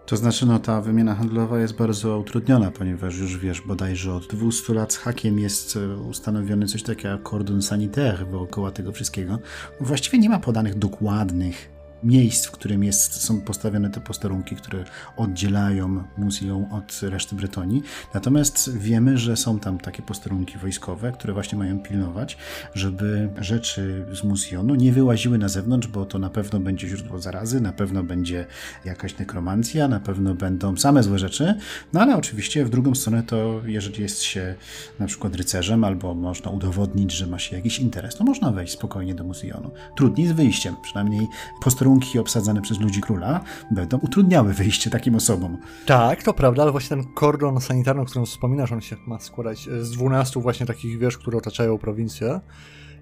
To 0.05 0.17
znaczy, 0.17 0.45
no 0.45 0.59
ta 0.59 0.81
wymiana 0.81 1.15
handlowa 1.15 1.59
jest 1.59 1.75
bardzo 1.75 2.19
utrudniona, 2.19 2.71
ponieważ 2.71 3.17
już 3.17 3.37
wiesz, 3.37 3.61
bodajże 3.61 4.13
od 4.13 4.27
200 4.27 4.73
lat 4.73 4.93
z 4.93 4.97
hakiem 4.97 5.39
jest 5.39 5.77
e, 5.77 5.97
ustanowiony 5.97 6.65
coś 6.65 6.83
takiego 6.83 7.09
jak 7.09 7.23
kordon 7.23 7.61
sanitaire 7.61 8.27
wokół 8.27 8.71
tego 8.71 8.91
wszystkiego. 8.91 9.39
Właściwie 9.81 10.19
nie 10.19 10.29
ma 10.29 10.39
podanych 10.39 10.77
dokładnych 10.77 11.74
miejsc, 12.05 12.45
w 12.45 12.51
którym 12.51 12.83
jest, 12.83 13.23
są 13.23 13.41
postawione 13.41 13.89
te 13.89 14.01
posterunki, 14.01 14.55
które 14.55 14.83
oddzielają 15.17 16.03
Musillon 16.17 16.65
od 16.71 17.01
reszty 17.01 17.35
Bretonii. 17.35 17.83
Natomiast 18.13 18.77
wiemy, 18.77 19.17
że 19.17 19.37
są 19.37 19.59
tam 19.59 19.77
takie 19.77 20.03
posterunki 20.03 20.57
wojskowe, 20.57 21.11
które 21.11 21.33
właśnie 21.33 21.57
mają 21.57 21.79
pilnować, 21.79 22.37
żeby 22.73 23.29
rzeczy 23.37 24.05
z 24.13 24.23
Musillonu 24.23 24.75
nie 24.75 24.91
wyłaziły 24.91 25.37
na 25.37 25.49
zewnątrz, 25.49 25.87
bo 25.87 26.05
to 26.05 26.19
na 26.19 26.29
pewno 26.29 26.59
będzie 26.59 26.87
źródło 26.87 27.19
zarazy, 27.19 27.61
na 27.61 27.73
pewno 27.73 28.03
będzie 28.03 28.45
jakaś 28.85 29.17
nekromancja, 29.17 29.87
na 29.87 29.99
pewno 29.99 30.35
będą 30.35 30.77
same 30.77 31.03
złe 31.03 31.19
rzeczy, 31.19 31.55
no 31.93 32.01
ale 32.01 32.17
oczywiście 32.17 32.65
w 32.65 32.69
drugą 32.69 32.95
stronę 32.95 33.23
to 33.23 33.61
jeżeli 33.65 34.01
jest 34.01 34.21
się 34.21 34.55
na 34.99 35.07
przykład 35.07 35.35
rycerzem 35.35 35.83
albo 35.83 36.13
można 36.13 36.51
udowodnić, 36.51 37.11
że 37.11 37.27
ma 37.27 37.39
się 37.39 37.55
jakiś 37.55 37.79
interes, 37.79 38.15
to 38.15 38.23
można 38.23 38.51
wejść 38.51 38.73
spokojnie 38.73 39.15
do 39.15 39.23
Musillonu. 39.23 39.71
Trudniej 39.97 40.27
z 40.27 40.31
wyjściem, 40.31 40.75
przynajmniej 40.83 41.27
posterunki 41.61 41.94
obsadzane 42.19 42.61
przez 42.61 42.79
ludzi 42.79 43.01
króla 43.01 43.39
będą 43.71 43.97
utrudniały 43.97 44.53
wyjście 44.53 44.89
takim 44.89 45.15
osobom. 45.15 45.57
Tak, 45.85 46.23
to 46.23 46.33
prawda, 46.33 46.61
ale 46.61 46.71
właśnie 46.71 46.89
ten 46.89 47.13
kordon 47.13 47.61
sanitarny, 47.61 48.01
o 48.01 48.05
którym 48.05 48.25
wspominasz, 48.25 48.71
on 48.71 48.81
się 48.81 48.95
ma 49.07 49.19
składać 49.19 49.69
z 49.81 49.91
12 49.91 50.39
właśnie 50.41 50.65
takich 50.65 50.99
wież, 50.99 51.17
które 51.17 51.37
otaczają 51.37 51.77
prowincję 51.77 52.39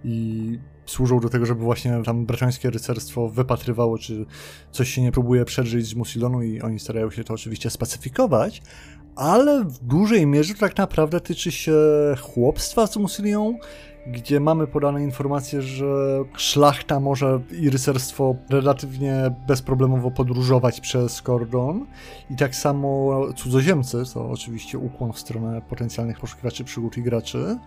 i 0.04 0.60
służą 0.86 1.20
do 1.20 1.30
tego, 1.30 1.46
żeby 1.46 1.64
właśnie 1.64 2.02
tam 2.06 2.26
braczańskie 2.26 2.70
rycerstwo 2.70 3.30
wypatrywało, 3.30 3.98
czy 3.98 4.26
coś 4.72 4.90
się 4.90 5.02
nie 5.02 5.12
próbuje 5.12 5.46
przedrzeć 5.46 5.86
z 5.86 5.96
Musilonu 5.96 6.42
i 6.42 6.62
oni 6.62 6.80
starają 6.80 7.12
się 7.12 7.24
to 7.24 7.34
oczywiście 7.34 7.70
spacyfikować, 7.70 8.62
ale 9.16 9.64
w 9.64 9.80
dużej 9.80 10.28
mierze 10.28 10.54
to 10.54 10.60
tak 10.60 10.78
naprawdę 10.78 11.22
tyczy 11.22 11.52
się 11.52 11.74
chłopstwa 12.22 12.88
z 12.88 12.98
Musilią, 12.98 13.58
gdzie 14.08 14.40
mamy 14.40 14.68
podane 14.68 15.04
informacje, 15.04 15.62
że 15.62 16.24
szlachta 16.38 17.00
może 17.00 17.40
i 17.62 17.70
rycerstwo 17.70 18.36
relatywnie 18.50 19.36
bezproblemowo 19.48 20.12
podróżować 20.12 20.82
przez 20.82 21.22
kordon 21.22 21.86
i 22.30 22.36
tak 22.36 22.56
samo 22.56 23.22
cudzoziemcy, 23.36 24.04
to 24.14 24.30
oczywiście 24.32 24.78
ukłon 24.78 25.14
w 25.14 25.20
stronę 25.20 25.62
potencjalnych 25.62 26.20
poszukiwaczy 26.20 26.64
przygód 26.64 26.98
i 26.98 27.04
graczy, 27.04 27.58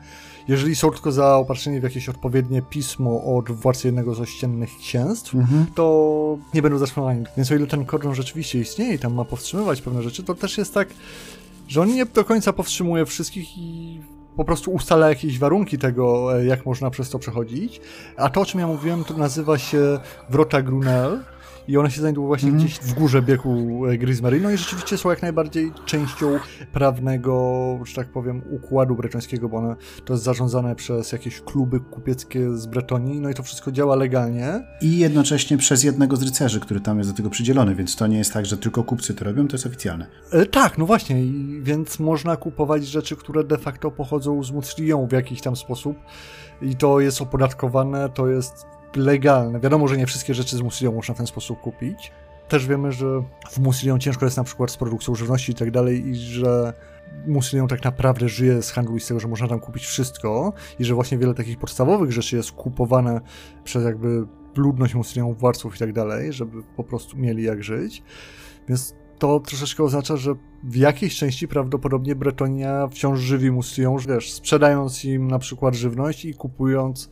jeżeli 0.48 0.76
są 0.76 0.90
tylko 0.90 1.12
zaopatrzeni 1.12 1.80
w 1.80 1.82
jakieś 1.82 2.08
odpowiednie 2.08 2.62
pismo 2.62 3.36
od 3.36 3.50
władcy 3.50 3.88
jednego 3.88 4.14
z 4.14 4.20
ościennych 4.20 4.70
księstw, 4.78 5.34
mhm. 5.34 5.66
to 5.74 6.38
nie 6.54 6.62
będą 6.62 6.78
zatrzymani. 6.78 7.24
Więc 7.36 7.52
o 7.52 7.54
ile 7.54 7.66
ten 7.66 7.84
kordon 7.84 8.14
rzeczywiście 8.14 8.60
istnieje 8.60 8.94
i 8.94 8.98
tam 8.98 9.14
ma 9.14 9.24
powstrzymywać 9.24 9.82
pewne 9.82 10.02
rzeczy, 10.02 10.22
to 10.22 10.34
też 10.34 10.58
jest 10.58 10.74
tak, 10.74 10.88
że 11.68 11.82
on 11.82 11.94
nie 11.94 12.06
do 12.06 12.24
końca 12.24 12.52
powstrzymuje 12.52 13.06
wszystkich 13.06 13.58
i 13.58 14.00
po 14.36 14.44
prostu 14.44 14.70
ustala 14.70 15.08
jakieś 15.08 15.38
warunki 15.38 15.78
tego, 15.78 16.38
e, 16.38 16.44
jak 16.44 16.66
można 16.66 16.90
przez 16.90 17.10
to 17.10 17.18
przechodzić. 17.18 17.80
A 18.16 18.28
to, 18.28 18.40
o 18.40 18.44
czym 18.44 18.60
ja 18.60 18.66
mówiłem, 18.66 19.04
to 19.04 19.14
nazywa 19.14 19.58
się 19.58 19.98
Wrota 20.30 20.62
Grunel 20.62 21.24
i 21.68 21.76
one 21.76 21.90
się 21.90 22.00
znajdują 22.00 22.26
właśnie 22.26 22.48
mm. 22.48 22.60
gdzieś 22.60 22.78
w 22.78 22.94
górze 22.94 23.22
biegu 23.22 23.86
e, 23.86 23.98
Grismery. 23.98 24.40
No 24.40 24.50
i 24.50 24.56
rzeczywiście 24.56 24.98
są 24.98 25.10
jak 25.10 25.22
najbardziej 25.22 25.72
częścią 25.84 26.38
prawnego, 26.72 27.78
że 27.84 27.94
tak 27.94 28.08
powiem, 28.08 28.42
układu 28.50 28.96
bretońskiego, 28.96 29.48
bo 29.48 29.56
one 29.56 29.76
to 30.04 30.12
jest 30.12 30.24
zarządzane 30.24 30.74
przez 30.74 31.12
jakieś 31.12 31.40
kluby 31.40 31.80
kupieckie 31.80 32.56
z 32.56 32.66
Bretonii, 32.66 33.20
no 33.20 33.30
i 33.30 33.34
to 33.34 33.42
wszystko 33.42 33.72
działa 33.72 33.96
legalnie. 33.96 34.66
I 34.80 34.98
jednocześnie 34.98 35.58
przez 35.58 35.84
jednego 35.84 36.16
z 36.16 36.22
rycerzy, 36.22 36.60
który 36.60 36.80
tam 36.80 36.98
jest 36.98 37.10
do 37.10 37.16
tego 37.16 37.30
przydzielony, 37.30 37.74
więc 37.74 37.96
to 37.96 38.06
nie 38.06 38.18
jest 38.18 38.32
tak, 38.32 38.46
że 38.46 38.56
tylko 38.56 38.84
kupcy 38.84 39.14
to 39.14 39.24
robią, 39.24 39.48
to 39.48 39.54
jest 39.54 39.66
oficjalne. 39.66 40.06
E, 40.32 40.46
tak, 40.46 40.78
no 40.78 40.86
właśnie, 40.86 41.16
więc 41.62 41.98
można 41.98 42.36
kupować 42.36 42.86
rzeczy, 42.86 43.16
które 43.16 43.44
de 43.44 43.58
facto 43.58 43.90
pochodzą 43.90 44.42
z 44.42 44.50
Muclią 44.50 45.06
w 45.06 45.12
jakiś 45.12 45.40
tam 45.40 45.56
sposób 45.56 45.96
i 46.62 46.76
to 46.76 47.00
jest 47.00 47.22
opodatkowane, 47.22 48.08
to 48.08 48.28
jest 48.28 48.75
legalne. 48.96 49.60
Wiadomo, 49.60 49.88
że 49.88 49.96
nie 49.96 50.06
wszystkie 50.06 50.34
rzeczy 50.34 50.56
z 50.56 50.62
Musilią 50.62 50.92
można 50.92 51.14
w 51.14 51.16
ten 51.16 51.26
sposób 51.26 51.60
kupić. 51.60 52.12
Też 52.48 52.66
wiemy, 52.66 52.92
że 52.92 53.06
w 53.50 53.58
Musilią 53.58 53.98
ciężko 53.98 54.24
jest 54.24 54.36
na 54.36 54.44
przykład 54.44 54.70
z 54.70 54.76
produkcją 54.76 55.14
żywności 55.14 55.52
i 55.52 55.54
tak 55.54 55.70
dalej 55.70 56.06
i 56.08 56.14
że 56.14 56.72
Musilią 57.26 57.68
tak 57.68 57.84
naprawdę 57.84 58.28
żyje 58.28 58.62
z 58.62 58.70
handlu 58.70 58.96
i 58.96 59.00
z 59.00 59.06
tego, 59.06 59.20
że 59.20 59.28
można 59.28 59.48
tam 59.48 59.60
kupić 59.60 59.86
wszystko 59.86 60.52
i 60.78 60.84
że 60.84 60.94
właśnie 60.94 61.18
wiele 61.18 61.34
takich 61.34 61.58
podstawowych 61.58 62.12
rzeczy 62.12 62.36
jest 62.36 62.52
kupowane 62.52 63.20
przez 63.64 63.84
jakby 63.84 64.26
ludność 64.56 64.94
Musilią, 64.94 65.34
władców 65.34 65.76
i 65.76 65.78
tak 65.78 65.92
dalej, 65.92 66.32
żeby 66.32 66.62
po 66.76 66.84
prostu 66.84 67.16
mieli 67.16 67.42
jak 67.42 67.64
żyć. 67.64 68.02
Więc 68.68 68.94
to 69.18 69.40
troszeczkę 69.40 69.82
oznacza, 69.82 70.16
że 70.16 70.34
w 70.64 70.76
jakiejś 70.76 71.16
części 71.16 71.48
prawdopodobnie 71.48 72.14
Bretonia 72.14 72.88
wciąż 72.88 73.20
żywi 73.20 73.50
Muslią, 73.50 73.96
wiesz, 73.98 74.32
sprzedając 74.32 75.04
im 75.04 75.28
na 75.28 75.38
przykład 75.38 75.74
żywność 75.74 76.24
i 76.24 76.34
kupując 76.34 77.10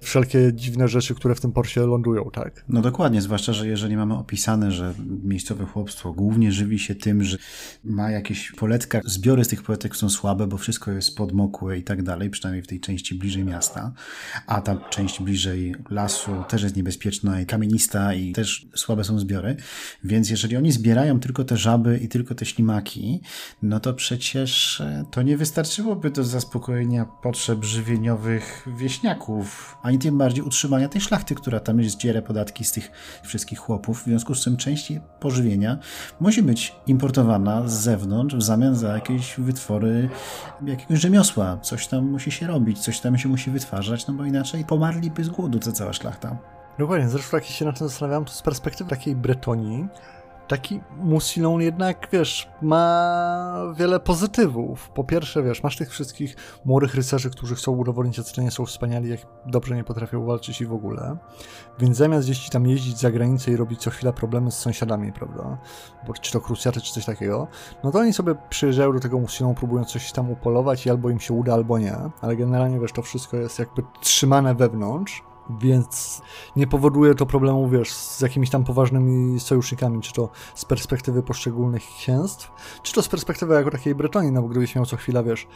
wszelkie 0.00 0.52
dziwne 0.54 0.88
rzeczy, 0.88 1.14
które 1.14 1.34
w 1.34 1.40
tym 1.40 1.52
porcie 1.52 1.80
lądują, 1.80 2.30
tak? 2.32 2.64
No 2.68 2.80
dokładnie, 2.80 3.22
zwłaszcza, 3.22 3.52
że 3.52 3.68
jeżeli 3.68 3.96
mamy 3.96 4.14
opisane, 4.14 4.72
że 4.72 4.94
miejscowe 5.24 5.64
chłopstwo 5.64 6.12
głównie 6.12 6.52
żywi 6.52 6.78
się 6.78 6.94
tym, 6.94 7.24
że 7.24 7.36
ma 7.84 8.10
jakieś 8.10 8.52
poletka, 8.52 9.00
zbiory 9.04 9.44
z 9.44 9.48
tych 9.48 9.62
poletek 9.62 9.96
są 9.96 10.10
słabe, 10.10 10.46
bo 10.46 10.58
wszystko 10.58 10.92
jest 10.92 11.16
podmokłe 11.16 11.78
i 11.78 11.82
tak 11.82 12.02
dalej, 12.02 12.30
przynajmniej 12.30 12.62
w 12.62 12.66
tej 12.66 12.80
części 12.80 13.14
bliżej 13.14 13.44
miasta, 13.44 13.92
a 14.46 14.60
ta 14.60 14.76
część 14.76 15.22
bliżej 15.22 15.74
lasu 15.90 16.44
też 16.48 16.62
jest 16.62 16.76
niebezpieczna 16.76 17.40
i 17.40 17.46
kamienista 17.46 18.14
i 18.14 18.32
też 18.32 18.68
słabe 18.74 19.04
są 19.04 19.18
zbiory, 19.18 19.56
więc 20.04 20.30
jeżeli 20.30 20.56
oni 20.56 20.72
zbierają 20.72 21.20
tylko 21.20 21.44
te 21.44 21.56
żaby 21.56 21.98
i 21.98 22.08
tylko 22.08 22.34
te 22.34 22.46
ślimaki, 22.46 23.20
no 23.62 23.80
to 23.80 23.94
przecież 23.94 24.80
e, 24.80 25.04
to 25.10 25.22
nie 25.22 25.36
wystarczyłoby 25.36 26.10
do 26.10 26.24
zaspokojenia 26.24 27.04
potrzeb 27.04 27.64
żywieniowych 27.64 28.68
wieśniaków, 28.78 29.76
ani 29.88 29.98
tym 29.98 30.18
bardziej 30.18 30.44
utrzymania 30.44 30.88
tej 30.88 31.00
szlachty, 31.00 31.34
która 31.34 31.60
tam 31.60 31.84
zdziera 31.84 32.22
podatki 32.22 32.64
z 32.64 32.72
tych 32.72 32.90
wszystkich 33.22 33.58
chłopów. 33.58 34.02
W 34.02 34.04
związku 34.04 34.34
z 34.34 34.40
czym 34.40 34.56
część 34.56 34.92
pożywienia 35.20 35.78
musi 36.20 36.42
być 36.42 36.74
importowana 36.86 37.68
z 37.68 37.72
zewnątrz 37.72 38.34
w 38.34 38.42
zamian 38.42 38.74
za 38.76 38.94
jakieś 38.94 39.34
wytwory 39.38 40.08
jakiegoś 40.66 41.00
rzemiosła. 41.00 41.58
Coś 41.62 41.86
tam 41.86 42.10
musi 42.10 42.30
się 42.30 42.46
robić, 42.46 42.78
coś 42.78 43.00
tam 43.00 43.18
się 43.18 43.28
musi 43.28 43.50
wytwarzać, 43.50 44.06
no 44.06 44.14
bo 44.14 44.24
inaczej 44.24 44.64
pomarliby 44.64 45.24
z 45.24 45.28
głodu 45.28 45.58
ta 45.58 45.72
cała 45.72 45.92
szlachta. 45.92 46.38
Dokładnie, 46.78 47.08
zresztą 47.08 47.36
jak 47.36 47.44
się 47.44 47.64
na 47.64 47.72
tym 47.72 47.88
zastanawiam, 47.88 48.24
to 48.24 48.32
z 48.32 48.42
perspektywy 48.42 48.90
takiej 48.90 49.16
Bretonii, 49.16 49.88
taki 50.48 50.80
Musilon 50.96 51.60
jednak, 51.60 52.08
wiesz, 52.12 52.50
ma 52.62 53.72
wiele 53.76 54.00
pozytywów. 54.00 54.90
Po 54.90 55.04
pierwsze, 55.04 55.42
wiesz, 55.42 55.62
masz 55.62 55.76
tych 55.76 55.90
wszystkich 55.90 56.36
młodych 56.64 56.94
rycerzy, 56.94 57.30
którzy 57.30 57.54
chcą 57.54 57.72
udowodnić, 57.72 58.16
że 58.16 58.42
nie 58.42 58.50
są 58.50 58.66
wspaniali, 58.66 59.10
jak 59.10 59.20
dobrze 59.46 59.76
nie 59.76 59.84
potrafią 59.84 60.26
walczyć 60.26 60.60
i 60.60 60.66
w 60.66 60.72
ogóle. 60.72 61.16
Więc 61.78 61.96
zamiast 61.96 62.26
gdzieś 62.26 62.50
tam 62.50 62.66
jeździć 62.66 62.98
za 62.98 63.10
granicę 63.10 63.50
i 63.50 63.56
robić 63.56 63.80
co 63.80 63.90
chwila 63.90 64.12
problemy 64.12 64.50
z 64.50 64.58
sąsiadami, 64.58 65.12
prawda, 65.12 65.58
bo 66.06 66.12
czy 66.12 66.32
to 66.32 66.40
krucjaty, 66.40 66.80
czy 66.80 66.92
coś 66.92 67.04
takiego, 67.04 67.48
no 67.84 67.92
to 67.92 67.98
oni 67.98 68.12
sobie 68.12 68.34
przyjeżdżają 68.50 68.92
do 68.92 69.00
tego 69.00 69.18
Musilonu, 69.18 69.54
próbując 69.54 69.88
coś 69.88 70.12
tam 70.12 70.30
upolować 70.30 70.86
i 70.86 70.90
albo 70.90 71.10
im 71.10 71.20
się 71.20 71.34
uda, 71.34 71.54
albo 71.54 71.78
nie. 71.78 71.96
Ale 72.20 72.36
generalnie, 72.36 72.80
wiesz, 72.80 72.92
to 72.92 73.02
wszystko 73.02 73.36
jest 73.36 73.58
jakby 73.58 73.82
trzymane 74.00 74.54
wewnątrz 74.54 75.22
więc 75.50 76.22
nie 76.56 76.66
powoduje 76.66 77.14
to 77.14 77.26
problemu, 77.26 77.68
wiesz, 77.68 77.92
z 77.92 78.20
jakimiś 78.20 78.50
tam 78.50 78.64
poważnymi 78.64 79.40
sojusznikami, 79.40 80.00
czy 80.00 80.12
to 80.12 80.28
z 80.54 80.64
perspektywy 80.64 81.22
poszczególnych 81.22 81.82
księstw, 81.82 82.52
czy 82.82 82.92
to 82.92 83.02
z 83.02 83.08
perspektywy 83.08 83.54
jako 83.54 83.70
takiej 83.70 83.94
Bretonii, 83.94 84.32
no 84.32 84.42
bo 84.42 84.48
gdybyś 84.48 84.74
miał 84.74 84.86
co 84.86 84.96
chwila, 84.96 85.22
wiesz, 85.22 85.46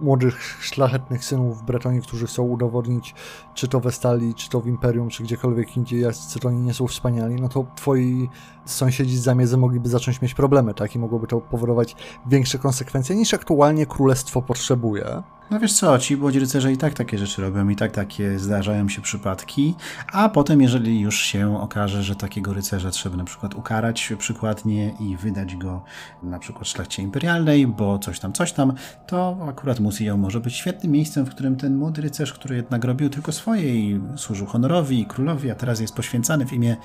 młodych, 0.00 0.58
szlachetnych 0.60 1.24
synów 1.24 1.62
Bretonii, 1.62 2.02
którzy 2.02 2.26
chcą 2.26 2.42
udowodnić, 2.42 3.14
czy 3.54 3.68
to 3.68 3.80
w 3.80 3.86
Estalii, 3.86 4.34
czy 4.34 4.48
to 4.48 4.60
w 4.60 4.66
Imperium, 4.66 5.08
czy 5.08 5.22
gdziekolwiek 5.22 5.76
indziej, 5.76 6.00
jacy 6.00 6.48
oni 6.48 6.62
nie 6.62 6.74
są 6.74 6.86
wspaniali, 6.86 7.36
no 7.36 7.48
to 7.48 7.66
twoi 7.76 8.28
sąsiedzi 8.64 9.16
z 9.16 9.22
zamiedzem 9.22 9.60
mogliby 9.60 9.88
zacząć 9.88 10.22
mieć 10.22 10.34
problemy, 10.34 10.74
tak? 10.74 10.94
I 10.94 10.98
mogłoby 10.98 11.26
to 11.26 11.40
powodować 11.40 11.96
większe 12.26 12.58
konsekwencje 12.58 13.16
niż 13.16 13.34
aktualnie 13.34 13.86
królestwo 13.86 14.42
potrzebuje. 14.42 15.22
No 15.52 15.60
wiesz 15.60 15.72
co, 15.72 15.98
ci 15.98 16.16
młodzi 16.16 16.38
rycerze 16.38 16.72
i 16.72 16.76
tak 16.76 16.94
takie 16.94 17.18
rzeczy 17.18 17.42
robią, 17.42 17.68
i 17.68 17.76
tak 17.76 17.92
takie 17.92 18.38
zdarzają 18.38 18.88
się 18.88 19.02
przypadki, 19.02 19.74
a 20.12 20.28
potem 20.28 20.60
jeżeli 20.60 21.00
już 21.00 21.20
się 21.20 21.60
okaże, 21.60 22.02
że 22.02 22.16
takiego 22.16 22.52
rycerza 22.52 22.90
trzeba 22.90 23.16
na 23.16 23.24
przykład 23.24 23.54
ukarać 23.54 24.12
przykładnie 24.18 24.94
i 25.00 25.16
wydać 25.16 25.56
go 25.56 25.84
na 26.22 26.38
przykład 26.38 26.68
szlachcie 26.68 27.02
imperialnej, 27.02 27.66
bo 27.66 27.98
coś 27.98 28.20
tam, 28.20 28.32
coś 28.32 28.52
tam, 28.52 28.72
to 29.06 29.36
akurat 29.48 29.80
Museo 29.80 30.16
może 30.16 30.40
być 30.40 30.54
świetnym 30.54 30.92
miejscem, 30.92 31.26
w 31.26 31.30
którym 31.30 31.56
ten 31.56 31.76
młody 31.76 32.02
rycerz, 32.02 32.32
który 32.32 32.56
jednak 32.56 32.84
robił 32.84 33.08
tylko 33.08 33.32
swoje 33.32 33.74
i 33.74 34.00
służył 34.16 34.46
honorowi 34.46 35.00
i 35.00 35.06
królowi, 35.06 35.50
a 35.50 35.54
teraz 35.54 35.80
jest 35.80 35.94
poświęcany 35.94 36.46
w 36.46 36.52
imię 36.52 36.76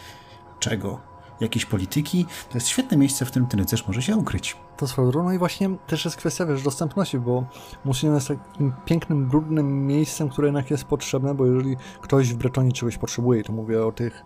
czego? 0.60 1.17
Jakiejś 1.40 1.66
polityki, 1.66 2.26
to 2.50 2.58
jest 2.58 2.68
świetne 2.68 2.98
miejsce, 2.98 3.26
w 3.26 3.30
którym 3.30 3.48
ten 3.48 3.60
rycerz 3.60 3.88
może 3.88 4.02
się 4.02 4.16
ukryć. 4.18 4.58
To 4.78 4.88
swoją. 4.88 5.12
No 5.12 5.34
i 5.34 5.38
właśnie 5.38 5.70
też 5.88 6.06
jest 6.06 6.18
kwestia, 6.18 6.46
wiesz, 6.46 6.64
dostępności, 6.64 7.20
bo 7.20 7.46
Mussolini 7.86 8.16
jest 8.16 8.28
takim 8.28 8.74
pięknym, 8.86 9.28
brudnym 9.28 9.88
miejscem, 9.88 10.30
które 10.30 10.48
jednak 10.48 10.72
jest 10.72 10.84
potrzebne, 10.84 11.36
bo 11.36 11.46
jeżeli 11.46 11.78
ktoś 12.02 12.34
w 12.34 12.38
Bretonii 12.38 12.74
czegoś 12.74 12.98
potrzebuje, 12.98 13.44
to 13.44 13.54
mówię 13.54 13.86
o 13.86 13.92
tych 13.92 14.24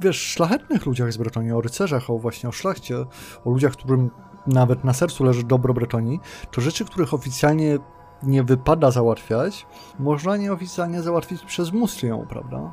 wiesz, 0.00 0.22
szlachetnych 0.22 0.86
ludziach 0.86 1.12
z 1.12 1.16
Bretonii, 1.16 1.52
o 1.52 1.60
rycerzach, 1.60 2.10
o 2.10 2.18
właśnie 2.18 2.48
o 2.48 2.52
szlachcie, 2.52 2.96
o 3.44 3.50
ludziach, 3.50 3.72
którym 3.72 4.10
nawet 4.46 4.84
na 4.84 4.92
sercu 4.92 5.24
leży 5.24 5.44
dobro 5.44 5.74
Bretonii, 5.74 6.20
to 6.50 6.60
rzeczy, 6.60 6.84
których 6.84 7.14
oficjalnie 7.14 7.78
nie 8.22 8.42
wypada 8.42 8.90
załatwiać, 8.90 9.66
można 9.98 10.36
nieoficjalnie 10.36 11.02
załatwić 11.02 11.42
przez 11.44 11.72
Muslią, 11.72 12.26
prawda? 12.28 12.72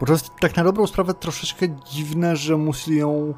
Bo 0.00 0.06
to 0.06 0.12
jest 0.12 0.30
tak 0.40 0.56
na 0.56 0.64
dobrą 0.64 0.86
sprawę 0.86 1.14
troszeczkę 1.14 1.66
dziwne, 1.68 2.36
że 2.36 2.56
Muslion 2.56 3.34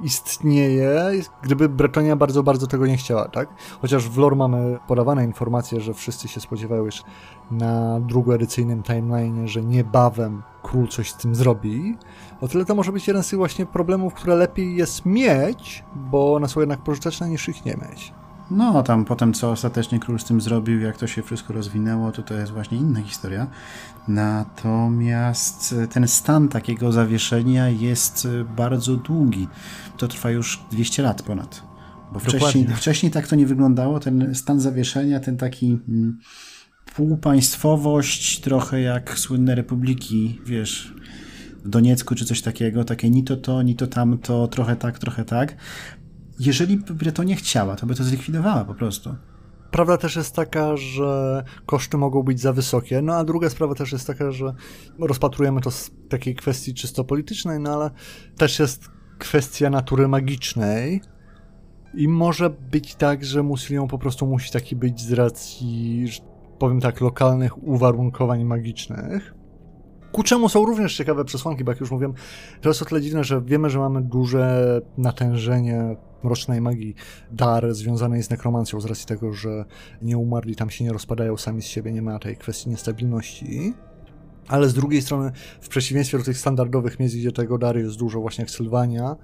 istnieje, 0.00 1.10
gdyby 1.42 1.68
Bretonia 1.68 2.16
bardzo, 2.16 2.42
bardzo 2.42 2.66
tego 2.66 2.86
nie 2.86 2.96
chciała, 2.96 3.28
tak? 3.28 3.48
Chociaż 3.80 4.08
w 4.08 4.18
lore 4.18 4.36
mamy 4.36 4.78
podawane 4.88 5.24
informacje, 5.24 5.80
że 5.80 5.94
wszyscy 5.94 6.28
się 6.28 6.40
spodziewają 6.40 6.84
już 6.84 7.02
na 7.50 8.00
drugoedycyjnym 8.00 8.82
timeline, 8.82 9.48
że 9.48 9.62
niebawem 9.62 10.42
król 10.62 10.88
coś 10.88 11.10
z 11.10 11.16
tym 11.16 11.34
zrobi. 11.34 11.96
O 12.40 12.48
tyle 12.48 12.64
to 12.64 12.74
może 12.74 12.92
być 12.92 13.08
jeden 13.08 13.22
z 13.22 13.28
tych 13.28 13.38
właśnie 13.38 13.66
problemów, 13.66 14.14
które 14.14 14.34
lepiej 14.34 14.76
jest 14.76 15.06
mieć, 15.06 15.84
bo 15.94 16.34
one 16.34 16.48
są 16.48 16.60
jednak 16.60 16.80
pożyteczne 16.80 17.28
niż 17.28 17.48
ich 17.48 17.64
nie 17.64 17.74
mieć. 17.74 18.12
No, 18.50 18.82
tam 18.82 19.04
potem 19.04 19.32
co 19.32 19.50
ostatecznie 19.50 20.00
król 20.00 20.18
z 20.18 20.24
tym 20.24 20.40
zrobił, 20.40 20.80
jak 20.80 20.96
to 20.96 21.06
się 21.06 21.22
wszystko 21.22 21.52
rozwinęło, 21.52 22.12
to 22.12 22.22
to 22.22 22.34
jest 22.34 22.52
właśnie 22.52 22.78
inna 22.78 23.02
historia. 23.02 23.46
Natomiast 24.08 25.74
ten 25.90 26.08
stan 26.08 26.48
takiego 26.48 26.92
zawieszenia 26.92 27.68
jest 27.68 28.28
bardzo 28.56 28.96
długi. 28.96 29.48
To 29.96 30.08
trwa 30.08 30.30
już 30.30 30.62
200 30.70 31.02
lat 31.02 31.22
ponad. 31.22 31.62
Bo 32.12 32.18
wcześniej, 32.18 32.66
wcześniej 32.66 33.12
tak 33.12 33.28
to 33.28 33.36
nie 33.36 33.46
wyglądało. 33.46 34.00
Ten 34.00 34.34
stan 34.34 34.60
zawieszenia, 34.60 35.20
ten 35.20 35.36
taki 35.36 35.78
mm, 35.88 36.18
półpaństwowość, 36.94 38.40
trochę 38.40 38.80
jak 38.80 39.18
słynne 39.18 39.54
republiki, 39.54 40.40
wiesz, 40.44 40.94
w 41.64 41.68
Doniecku 41.68 42.14
czy 42.14 42.24
coś 42.24 42.42
takiego, 42.42 42.84
takie 42.84 43.10
ni 43.10 43.24
to 43.24 43.36
to, 43.36 43.62
ni 43.62 43.76
to 43.76 43.86
tamto, 43.86 44.48
trochę 44.48 44.76
tak, 44.76 44.98
trochę 44.98 45.24
tak 45.24 45.56
jeżeli 46.40 46.76
by 46.76 47.12
to 47.12 47.24
nie 47.24 47.36
chciała, 47.36 47.76
to 47.76 47.86
by 47.86 47.94
to 47.94 48.04
zlikwidowała 48.04 48.64
po 48.64 48.74
prostu. 48.74 49.14
Prawda 49.70 49.96
też 49.96 50.16
jest 50.16 50.34
taka, 50.34 50.76
że 50.76 51.44
koszty 51.66 51.96
mogą 51.96 52.22
być 52.22 52.40
za 52.40 52.52
wysokie, 52.52 53.02
no 53.02 53.14
a 53.14 53.24
druga 53.24 53.50
sprawa 53.50 53.74
też 53.74 53.92
jest 53.92 54.06
taka, 54.06 54.30
że 54.30 54.54
rozpatrujemy 54.98 55.60
to 55.60 55.70
z 55.70 55.90
takiej 56.08 56.34
kwestii 56.34 56.74
czysto 56.74 57.04
politycznej, 57.04 57.60
no 57.60 57.74
ale 57.74 57.90
też 58.36 58.58
jest 58.58 58.90
kwestia 59.18 59.70
natury 59.70 60.08
magicznej 60.08 61.00
i 61.94 62.08
może 62.08 62.50
być 62.50 62.94
tak, 62.94 63.24
że 63.24 63.42
Musilion 63.42 63.88
po 63.88 63.98
prostu 63.98 64.26
musi 64.26 64.52
taki 64.52 64.76
być 64.76 65.00
z 65.00 65.12
racji, 65.12 66.06
powiem 66.58 66.80
tak, 66.80 67.00
lokalnych 67.00 67.62
uwarunkowań 67.62 68.44
magicznych. 68.44 69.34
Ku 70.12 70.22
czemu 70.22 70.48
są 70.48 70.64
również 70.64 70.96
ciekawe 70.96 71.24
przesłanki, 71.24 71.64
bo 71.64 71.72
jak 71.72 71.80
już 71.80 71.90
mówiłem, 71.90 72.14
to 72.60 72.68
jest 72.68 72.82
o 72.82 72.84
tyle 72.84 73.00
dziwne, 73.00 73.24
że 73.24 73.42
wiemy, 73.42 73.70
że 73.70 73.78
mamy 73.78 74.02
duże 74.02 74.80
natężenie 74.98 75.96
mrocznej 76.26 76.60
magii, 76.60 76.94
dar 77.32 77.74
związany 77.74 78.22
z 78.22 78.30
nekromancją 78.30 78.80
z 78.80 78.84
racji 78.84 79.06
tego, 79.06 79.32
że 79.32 79.64
nieumarli 80.02 80.56
tam 80.56 80.70
się 80.70 80.84
nie 80.84 80.92
rozpadają 80.92 81.36
sami 81.36 81.62
z 81.62 81.66
siebie, 81.66 81.92
nie 81.92 82.02
ma 82.02 82.18
tej 82.18 82.36
kwestii 82.36 82.70
niestabilności. 82.70 83.74
Ale 84.48 84.68
z 84.68 84.74
drugiej 84.74 85.02
strony, 85.02 85.32
w 85.60 85.68
przeciwieństwie 85.68 86.18
do 86.18 86.24
tych 86.24 86.38
standardowych 86.38 87.00
miejsc, 87.00 87.16
gdzie 87.16 87.32
tego 87.32 87.58
dary 87.58 87.80
jest 87.80 87.96
dużo, 87.96 88.20
właśnie 88.20 88.42
jak 88.42 88.50
Sylwania, 88.50 89.16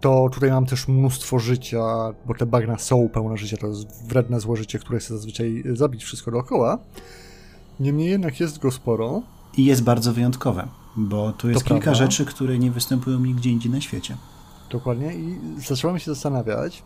to 0.00 0.28
tutaj 0.32 0.50
mam 0.50 0.66
też 0.66 0.88
mnóstwo 0.88 1.38
życia, 1.38 1.82
bo 2.26 2.34
te 2.34 2.46
bagna 2.46 2.78
są 2.78 3.08
pełne 3.08 3.36
życia, 3.36 3.56
to 3.56 3.66
jest 3.66 4.08
wredne 4.08 4.40
złe 4.40 4.56
życie, 4.56 4.78
które 4.78 4.98
chce 4.98 5.14
zazwyczaj 5.14 5.64
zabić 5.72 6.04
wszystko 6.04 6.30
dookoła. 6.30 6.78
Niemniej 7.80 8.08
jednak 8.08 8.40
jest 8.40 8.58
go 8.58 8.70
sporo. 8.70 9.22
I 9.56 9.64
jest 9.64 9.82
bardzo 9.82 10.12
wyjątkowe, 10.12 10.68
bo 10.96 11.32
tu 11.32 11.48
jest 11.48 11.64
to 11.64 11.74
kilka 11.74 11.94
rzeczy, 11.94 12.24
które 12.24 12.58
nie 12.58 12.70
występują 12.70 13.20
nigdzie 13.20 13.50
indziej 13.50 13.72
na 13.72 13.80
świecie. 13.80 14.16
Dokładnie 14.74 15.14
i 15.14 15.38
zacząłem 15.58 15.98
się 15.98 16.10
zastanawiać, 16.14 16.82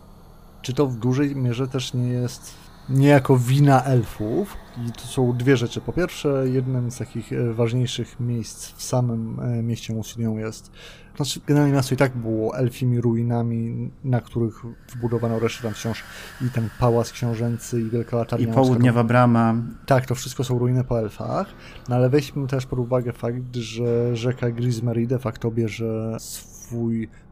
czy 0.63 0.73
to 0.73 0.87
w 0.87 0.97
dużej 0.97 1.37
mierze 1.37 1.69
też 1.69 1.95
nie 1.95 2.09
jest 2.09 2.55
niejako 2.89 3.39
wina 3.39 3.85
elfów. 3.85 4.57
I 4.89 4.93
to 4.93 5.01
są 5.01 5.37
dwie 5.37 5.57
rzeczy. 5.57 5.81
Po 5.81 5.93
pierwsze, 5.93 6.45
jednym 6.49 6.91
z 6.91 6.99
takich 6.99 7.33
e, 7.33 7.53
ważniejszych 7.53 8.21
miejsc 8.21 8.73
w 8.73 8.83
samym 8.83 9.41
e, 9.41 9.63
mieście 9.63 9.95
Musilią 9.95 10.37
jest 10.37 10.71
znaczy, 11.17 11.41
generalnie 11.47 11.75
miasto 11.75 11.95
i 11.95 11.97
tak 11.97 12.17
było 12.17 12.59
elfimi 12.59 13.01
ruinami, 13.01 13.91
na 14.05 14.21
których 14.21 14.63
wbudowano 14.89 15.39
resztę 15.39 15.63
tam 15.63 15.75
wciąż 15.75 16.05
i 16.47 16.51
ten 16.51 16.69
pałac 16.79 17.13
książęcy 17.13 17.81
i 17.81 17.91
wielka 17.91 18.17
latarnia. 18.17 18.49
I 18.49 18.53
południowa 18.53 19.05
brama. 19.05 19.55
Tak, 19.87 20.07
to 20.07 20.15
wszystko 20.15 20.45
są 20.45 20.59
ruiny 20.59 20.85
po 20.85 20.99
elfach, 20.99 21.47
no 21.89 21.97
ale 21.97 22.11
weźmy 22.11 22.47
też 22.47 22.67
pod 22.67 22.79
uwagę 22.79 23.13
fakt, 23.13 23.57
że 23.57 24.17
rzeka 24.17 24.51
Grismery 24.51 25.07
de 25.07 25.19
facto 25.19 25.51
bierze 25.51 26.17
swój 26.19 26.58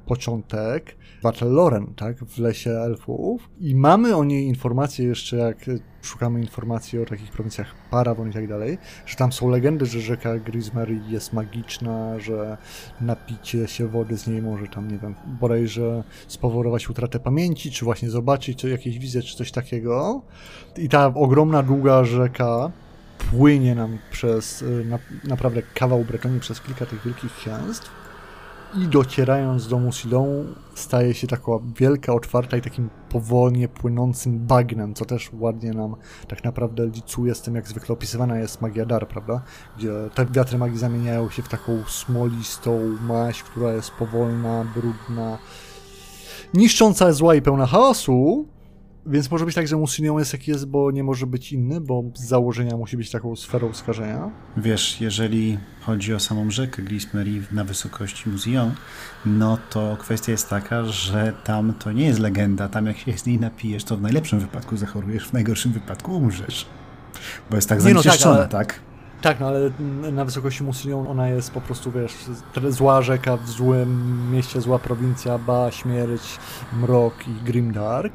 początek 0.07 0.97
Loren, 1.41 1.87
tak, 1.97 2.25
w 2.25 2.39
lesie 2.39 2.71
elfów. 2.71 3.49
I 3.61 3.75
mamy 3.75 4.17
o 4.17 4.25
niej 4.25 4.47
informacje 4.47 5.07
jeszcze, 5.07 5.37
jak 5.37 5.57
szukamy 6.03 6.41
informacji 6.41 6.99
o 6.99 7.05
takich 7.05 7.31
prowincjach 7.31 7.75
Parawon 7.91 8.31
i 8.31 8.33
tak 8.33 8.49
dalej, 8.49 8.79
że 9.07 9.17
tam 9.17 9.33
są 9.33 9.49
legendy, 9.49 9.87
że 9.87 10.01
rzeka 10.01 10.39
Grismery 10.39 11.01
jest 11.09 11.33
magiczna, 11.33 12.19
że 12.19 12.57
napicie 13.01 13.69
się 13.69 13.89
wody 13.89 14.19
z 14.19 14.27
niej 14.27 14.43
może 14.43 14.67
tam, 14.67 14.91
nie 14.91 14.99
wiem, 14.99 15.15
bodajże 15.41 16.05
spowodować 16.29 16.91
utratę 16.91 17.21
pamięci, 17.21 17.71
czy 17.71 17.85
właśnie 17.85 18.11
zobaczyć 18.11 18.61
co, 18.61 18.69
jakieś 18.69 18.99
wizje, 18.99 19.23
czy 19.23 19.37
coś 19.37 19.53
takiego. 19.53 20.23
I 20.77 20.89
ta 20.89 21.07
ogromna, 21.07 21.63
długa 21.63 22.05
rzeka 22.05 22.71
płynie 23.31 23.75
nam 23.75 23.99
przez 24.11 24.63
y, 24.63 24.85
na, 24.85 24.99
naprawdę 25.25 25.63
kawał 25.75 26.05
Bretonii, 26.05 26.41
przez 26.41 26.61
kilka 26.61 26.87
tych 26.87 27.05
wielkich 27.05 27.35
księstw 27.37 28.06
i 28.75 28.89
docierając 28.89 29.69
do 29.69 29.79
Musilon 29.79 30.55
staje 30.75 31.15
się 31.15 31.27
taka 31.27 31.53
wielka, 31.77 32.15
otwarta 32.15 32.57
i 32.57 32.63
takim 32.63 32.91
powolnie 33.09 33.69
płynącym 33.69 34.39
bagnem, 34.39 34.95
co 34.95 35.05
też 35.05 35.31
ładnie 35.33 35.73
nam 35.73 35.97
tak 36.29 36.45
naprawdę 36.45 36.87
licuje 36.87 37.35
z 37.35 37.43
tym, 37.43 37.55
jak 37.55 37.69
zwykle 37.69 37.93
opisywana 37.93 38.39
jest 38.39 38.61
magia 38.61 38.87
dar, 38.87 39.09
prawda? 39.09 39.43
Gdzie 39.79 39.91
te 40.15 40.27
wiatry 40.27 40.59
magii 40.59 40.79
zamieniają 40.79 41.31
się 41.31 41.43
w 41.43 41.49
taką 41.49 41.85
smolistą 41.89 42.81
maść, 43.01 43.43
która 43.43 43.73
jest 43.73 43.91
powolna, 43.91 44.65
brudna, 44.75 45.39
niszcząca, 46.55 47.13
zła 47.13 47.35
i 47.35 47.43
pełna 47.43 47.67
chaosu, 47.67 48.49
więc 49.07 49.31
może 49.31 49.45
być 49.45 49.55
tak, 49.55 49.69
że 49.69 49.77
Musilon 49.77 50.19
jest 50.19 50.33
jaki 50.33 50.51
jest, 50.51 50.67
bo 50.67 50.91
nie 50.91 51.05
może 51.05 51.27
być 51.27 51.53
inny, 51.53 51.81
bo 51.81 52.05
z 52.15 52.25
założenia 52.25 52.77
musi 52.77 52.97
być 52.97 53.11
taką 53.11 53.37
sferą 53.37 53.75
skażenia. 53.75 54.31
Wiesz, 54.57 55.01
jeżeli 55.01 55.59
chodzi 55.81 56.15
o 56.15 56.21
samą 56.21 56.51
rzekę 56.51 56.83
Glismery 56.83 57.31
na 57.53 57.65
wysokości 57.65 58.29
Muzeum, 58.29 58.73
no 59.27 59.59
to 59.71 59.97
kwestia 60.01 60.33
jest 60.33 60.49
taka, 60.49 60.85
że 60.85 61.33
tam 61.45 61.75
to 61.75 61.93
nie 61.93 62.07
jest 62.07 62.19
legenda. 62.19 62.69
Tam 62.69 62.87
jak 62.87 62.99
się 62.99 63.19
z 63.19 63.27
niej 63.27 63.41
napijesz, 63.41 63.85
to 63.85 63.97
w 63.97 64.03
najlepszym 64.03 64.41
wypadku 64.41 64.77
zachorujesz, 64.77 65.29
w 65.29 65.33
najgorszym 65.33 65.73
wypadku 65.73 66.17
umrzesz. 66.17 66.67
Bo 67.51 67.57
jest 67.57 67.69
tak 67.69 67.81
zanieczyszczona, 67.81 68.35
no 68.35 68.41
tak, 68.41 68.51
tak? 68.51 68.86
Tak, 69.27 69.41
no 69.41 69.47
ale 69.47 69.71
na 70.13 70.25
wysokości 70.25 70.65
Musilon 70.65 71.07
ona 71.07 71.29
jest 71.29 71.51
po 71.51 71.61
prostu, 71.61 71.93
wiesz, 71.93 72.15
zła 72.69 73.03
rzeka 73.03 73.37
w 73.37 73.49
złym 73.49 74.31
mieście, 74.33 74.61
zła 74.61 74.79
prowincja, 74.79 75.39
ba, 75.39 75.71
śmierć, 75.71 76.39
mrok 76.73 77.15
i 77.29 77.45
grimdark. 77.45 78.13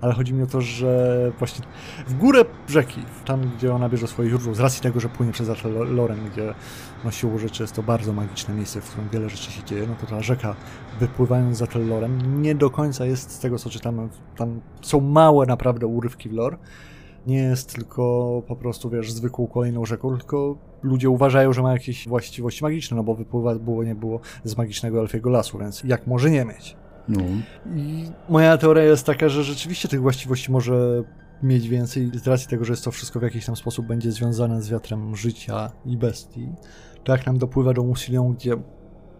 Ale 0.00 0.14
chodzi 0.14 0.34
mi 0.34 0.42
o 0.42 0.46
to, 0.46 0.60
że 0.60 1.32
właśnie 1.38 1.64
w 2.08 2.14
górę 2.14 2.44
rzeki, 2.68 3.02
tam 3.24 3.50
gdzie 3.56 3.74
ona 3.74 3.88
bierze 3.88 4.06
swoje 4.06 4.28
źródło, 4.28 4.54
z 4.54 4.60
racji 4.60 4.82
tego, 4.82 5.00
że 5.00 5.08
płynie 5.08 5.32
przez 5.32 5.50
Loren, 5.90 6.18
gdzie 6.32 6.54
no 7.04 7.10
siłą 7.10 7.38
rzeczy 7.38 7.62
jest 7.62 7.74
to 7.74 7.82
bardzo 7.82 8.12
magiczne 8.12 8.54
miejsce, 8.54 8.80
w 8.80 8.90
którym 8.90 9.08
wiele 9.08 9.28
rzeczy 9.28 9.52
się 9.52 9.64
dzieje, 9.64 9.86
no 9.86 9.94
to 10.00 10.06
ta 10.06 10.22
rzeka 10.22 10.54
wypływając 11.00 11.58
za 11.58 11.66
Lorem 11.74 12.42
nie 12.42 12.54
do 12.54 12.70
końca 12.70 13.06
jest 13.06 13.30
z 13.30 13.38
tego, 13.38 13.58
co 13.58 13.70
czytamy, 13.70 14.08
tam 14.36 14.60
są 14.82 15.00
małe 15.00 15.46
naprawdę 15.46 15.86
urywki 15.86 16.28
w 16.28 16.32
lore, 16.32 16.56
nie 17.26 17.38
jest 17.38 17.74
tylko 17.74 18.42
po 18.48 18.56
prostu, 18.56 18.90
wiesz, 18.90 19.12
zwykłą 19.12 19.46
kolejną 19.46 19.84
rzeką, 19.84 20.16
tylko 20.16 20.56
ludzie 20.82 21.10
uważają, 21.10 21.52
że 21.52 21.62
ma 21.62 21.72
jakieś 21.72 22.08
właściwości 22.08 22.64
magiczne, 22.64 22.96
no 22.96 23.02
bo 23.02 23.14
wypływa 23.14 23.54
było 23.54 23.84
nie 23.84 23.94
było 23.94 24.20
z 24.44 24.56
magicznego 24.56 25.00
elfiego 25.00 25.30
lasu, 25.30 25.58
więc 25.58 25.84
jak 25.84 26.06
może 26.06 26.30
nie 26.30 26.44
mieć? 26.44 26.76
No. 27.08 27.20
I 27.76 28.04
moja 28.28 28.58
teoria 28.58 28.82
jest 28.82 29.06
taka, 29.06 29.28
że 29.28 29.44
rzeczywiście 29.44 29.88
tych 29.88 30.02
właściwości 30.02 30.52
może 30.52 31.04
mieć 31.42 31.68
więcej 31.68 32.10
z 32.14 32.26
racji 32.26 32.48
tego, 32.48 32.64
że 32.64 32.72
jest 32.72 32.84
to 32.84 32.90
wszystko 32.90 33.20
w 33.20 33.22
jakiś 33.22 33.46
tam 33.46 33.56
sposób 33.56 33.86
będzie 33.86 34.12
związane 34.12 34.62
z 34.62 34.70
wiatrem 34.70 35.16
życia 35.16 35.70
i 35.86 35.96
bestii. 35.96 36.48
To 37.04 37.12
jak 37.12 37.26
nam 37.26 37.38
dopływa 37.38 37.72
do 37.72 37.82
Musilią, 37.82 38.32
gdzie 38.32 38.56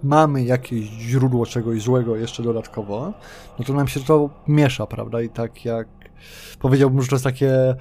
mamy 0.02 0.44
jakieś 0.44 0.84
źródło 0.84 1.46
czegoś 1.46 1.82
złego 1.82 2.16
jeszcze 2.16 2.42
dodatkowo, 2.42 3.12
no 3.58 3.64
to 3.64 3.72
nam 3.72 3.88
się 3.88 4.00
to 4.00 4.30
miesza, 4.48 4.86
prawda? 4.86 5.22
I 5.22 5.28
tak 5.28 5.64
jak 5.64 5.88
powiedziałbym, 6.58 7.02
że 7.02 7.08
to 7.08 7.14
jest 7.14 7.24
takie 7.24 7.52
e, 7.52 7.76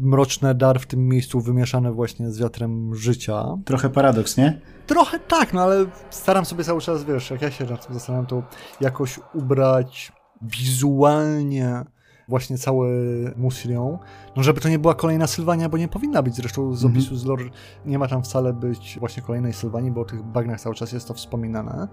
mroczne 0.00 0.54
dar 0.54 0.80
w 0.80 0.86
tym 0.86 1.08
miejscu 1.08 1.40
wymieszane 1.40 1.92
właśnie 1.92 2.30
z 2.30 2.38
wiatrem 2.38 2.94
życia. 2.94 3.44
Trochę 3.64 3.90
paradoks, 3.90 4.36
nie? 4.36 4.60
Trochę 4.86 5.18
tak, 5.18 5.52
no 5.52 5.62
ale 5.62 5.86
staram 6.10 6.44
sobie 6.44 6.64
cały 6.64 6.80
czas, 6.80 7.04
wiesz, 7.04 7.30
jak 7.30 7.42
ja 7.42 7.50
się 7.50 7.64
nad 7.64 7.86
tym 7.86 7.94
zastanawiam, 7.94 8.26
to 8.26 8.42
jakoś 8.80 9.20
ubrać 9.34 10.12
wizualnie 10.42 11.84
właśnie 12.28 12.58
cały 12.58 12.90
Musilią, 13.36 13.98
no 14.36 14.42
żeby 14.42 14.60
to 14.60 14.68
nie 14.68 14.78
była 14.78 14.94
kolejna 14.94 15.26
Sylwania, 15.26 15.68
bo 15.68 15.78
nie 15.78 15.88
powinna 15.88 16.22
być, 16.22 16.34
zresztą 16.34 16.74
z 16.74 16.84
mhm. 16.84 16.92
opisu 16.92 17.16
z 17.16 17.24
lore 17.24 17.44
nie 17.86 17.98
ma 17.98 18.08
tam 18.08 18.22
wcale 18.22 18.52
być 18.52 18.96
właśnie 19.00 19.22
kolejnej 19.22 19.52
Sylwanii, 19.52 19.90
bo 19.90 20.00
o 20.00 20.04
tych 20.04 20.22
bagnach 20.22 20.60
cały 20.60 20.74
czas 20.74 20.92
jest 20.92 21.08
to 21.08 21.14
wspominane, 21.14 21.88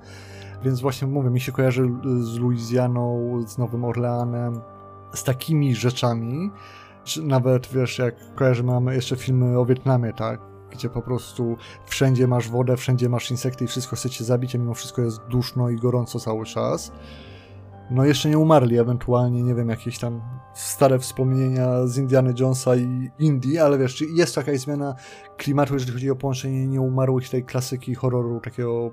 więc 0.63 0.81
właśnie 0.81 1.07
mówię, 1.07 1.29
mi 1.29 1.41
się 1.41 1.51
kojarzy 1.51 1.89
z 2.21 2.37
Luizjaną, 2.37 3.33
z 3.47 3.57
Nowym 3.57 3.85
Orleanem, 3.85 4.61
z 5.13 5.23
takimi 5.23 5.76
rzeczami, 5.76 6.52
czy 7.04 7.23
nawet, 7.23 7.67
wiesz, 7.67 7.97
jak 7.97 8.36
kojarzymy, 8.36 8.71
mamy 8.71 8.95
jeszcze 8.95 9.15
filmy 9.15 9.60
o 9.60 9.65
Wietnamie, 9.65 10.13
tak, 10.13 10.41
gdzie 10.71 10.89
po 10.89 11.02
prostu 11.02 11.58
wszędzie 11.86 12.28
masz 12.28 12.49
wodę, 12.49 12.78
wszędzie 12.78 13.10
masz 13.10 13.32
insekty 13.32 13.65
i 13.65 13.67
wszystko 13.67 13.95
chcecie 13.95 14.23
zabić, 14.23 14.56
a 14.56 14.58
mimo 14.58 14.73
wszystko 14.73 15.02
jest 15.02 15.21
duszno 15.30 15.69
i 15.69 15.76
gorąco 15.76 16.19
cały 16.19 16.45
czas. 16.45 16.91
No 17.91 18.06
jeszcze 18.06 18.30
nie 18.30 18.38
umarli, 18.38 18.78
ewentualnie, 18.78 19.43
nie 19.43 19.56
wiem, 19.56 19.69
jakieś 19.69 19.99
tam 19.99 20.21
stare 20.54 20.99
wspomnienia 20.99 21.88
z 21.88 21.97
Indiana 21.97 22.32
Jonesa 22.39 22.76
i 22.76 23.12
Indii, 23.19 23.58
ale 23.58 23.78
wiesz, 23.78 24.04
jest 24.15 24.38
jakaś 24.38 24.60
zmiana 24.60 24.95
klimatu, 25.38 25.73
jeżeli 25.73 25.93
chodzi 25.93 26.10
o 26.10 26.15
połączenie 26.15 26.67
nieumarłych 26.67 27.30
tej 27.30 27.43
klasyki 27.43 27.95
horroru, 27.95 28.39
takiego 28.39 28.91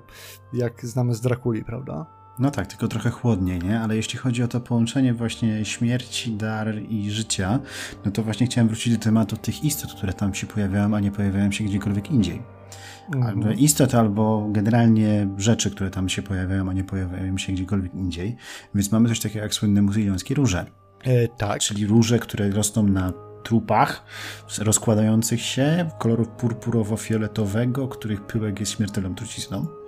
jak 0.53 0.85
znamy 0.85 1.15
z 1.15 1.21
Drakuli, 1.21 1.65
prawda? 1.65 2.20
No 2.39 2.51
tak, 2.51 2.67
tylko 2.67 2.87
trochę 2.87 3.09
chłodniej, 3.09 3.59
nie? 3.59 3.81
Ale 3.81 3.95
jeśli 3.95 4.19
chodzi 4.19 4.43
o 4.43 4.47
to 4.47 4.59
połączenie 4.59 5.13
właśnie 5.13 5.65
śmierci, 5.65 6.31
dar 6.31 6.81
i 6.89 7.11
życia, 7.11 7.59
no 8.05 8.11
to 8.11 8.23
właśnie 8.23 8.47
chciałem 8.47 8.67
wrócić 8.67 8.97
do 8.97 9.03
tematu 9.03 9.37
tych 9.37 9.63
istot, 9.63 9.93
które 9.93 10.13
tam 10.13 10.33
się 10.33 10.47
pojawiają, 10.47 10.95
a 10.95 10.99
nie 10.99 11.11
pojawiają 11.11 11.51
się 11.51 11.63
gdziekolwiek 11.63 12.11
indziej. 12.11 12.41
Mhm. 13.15 13.25
Albo 13.25 13.51
istot, 13.51 13.95
albo 13.95 14.47
generalnie 14.51 15.27
rzeczy, 15.37 15.71
które 15.71 15.89
tam 15.89 16.09
się 16.09 16.21
pojawiają, 16.21 16.69
a 16.69 16.73
nie 16.73 16.83
pojawiają 16.83 17.37
się 17.37 17.53
gdziekolwiek 17.53 17.93
indziej. 17.93 18.35
Więc 18.75 18.91
mamy 18.91 19.09
coś 19.09 19.19
takiego 19.19 19.43
jak 19.43 19.53
słynne 19.53 19.81
muzyjonskie 19.81 20.35
róże. 20.35 20.65
E, 21.03 21.27
tak. 21.27 21.59
Czyli 21.59 21.87
róże, 21.87 22.19
które 22.19 22.49
rosną 22.49 22.83
na 22.83 23.13
trupach 23.43 24.03
rozkładających 24.59 25.41
się 25.41 25.89
kolorów 25.99 26.27
purpurowo-fioletowego, 26.27 27.89
których 27.89 28.21
pyłek 28.21 28.59
jest 28.59 28.71
śmiertelną 28.71 29.15
trucizną. 29.15 29.80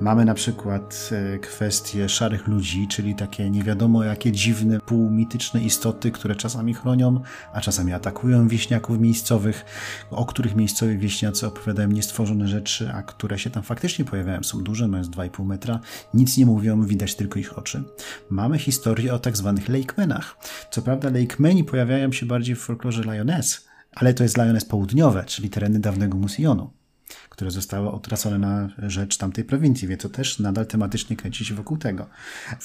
Mamy 0.00 0.24
na 0.24 0.34
przykład 0.34 1.10
e, 1.12 1.38
kwestię 1.38 2.08
szarych 2.08 2.46
ludzi, 2.46 2.88
czyli 2.88 3.14
takie 3.14 3.50
nie 3.50 3.62
wiadomo 3.62 4.04
jakie 4.04 4.32
dziwne, 4.32 4.80
półmityczne 4.80 5.60
istoty, 5.60 6.10
które 6.10 6.36
czasami 6.36 6.74
chronią, 6.74 7.20
a 7.52 7.60
czasami 7.60 7.92
atakują 7.92 8.48
wieśniaków 8.48 8.98
miejscowych, 8.98 9.64
o 10.10 10.26
których 10.26 10.56
miejscowi 10.56 10.98
wieśniacy 10.98 11.46
opowiadają 11.46 11.88
niestworzone 11.88 12.48
rzeczy, 12.48 12.90
a 12.94 13.02
które 13.02 13.38
się 13.38 13.50
tam 13.50 13.62
faktycznie 13.62 14.04
pojawiają. 14.04 14.42
Są 14.42 14.62
duże, 14.62 14.88
mają 14.88 15.04
2,5 15.04 15.46
metra, 15.46 15.80
nic 16.14 16.36
nie 16.36 16.46
mówią, 16.46 16.82
widać 16.82 17.14
tylko 17.14 17.38
ich 17.38 17.58
oczy. 17.58 17.82
Mamy 18.30 18.58
historię 18.58 19.14
o 19.14 19.18
tak 19.18 19.36
zwanych 19.36 19.68
Lakemenach. 19.68 20.36
Co 20.70 20.82
prawda 20.82 21.10
Lakemeni 21.10 21.64
pojawiają 21.64 22.12
się 22.12 22.26
bardziej 22.26 22.54
w 22.56 22.60
folklorze 22.60 23.02
Lioness, 23.02 23.68
ale 23.94 24.14
to 24.14 24.22
jest 24.22 24.36
Lioness 24.36 24.64
południowe, 24.64 25.24
czyli 25.24 25.50
tereny 25.50 25.78
dawnego 25.78 26.18
Musionu 26.18 26.79
które 27.28 27.50
zostały 27.50 27.88
utracone 27.88 28.38
na 28.38 28.68
rzecz 28.78 29.16
tamtej 29.16 29.44
prowincji, 29.44 29.88
więc 29.88 30.02
to 30.02 30.08
też 30.08 30.38
nadal 30.38 30.66
tematycznie 30.66 31.16
kręci 31.16 31.44
się 31.44 31.54
wokół 31.54 31.76
tego. 31.76 32.06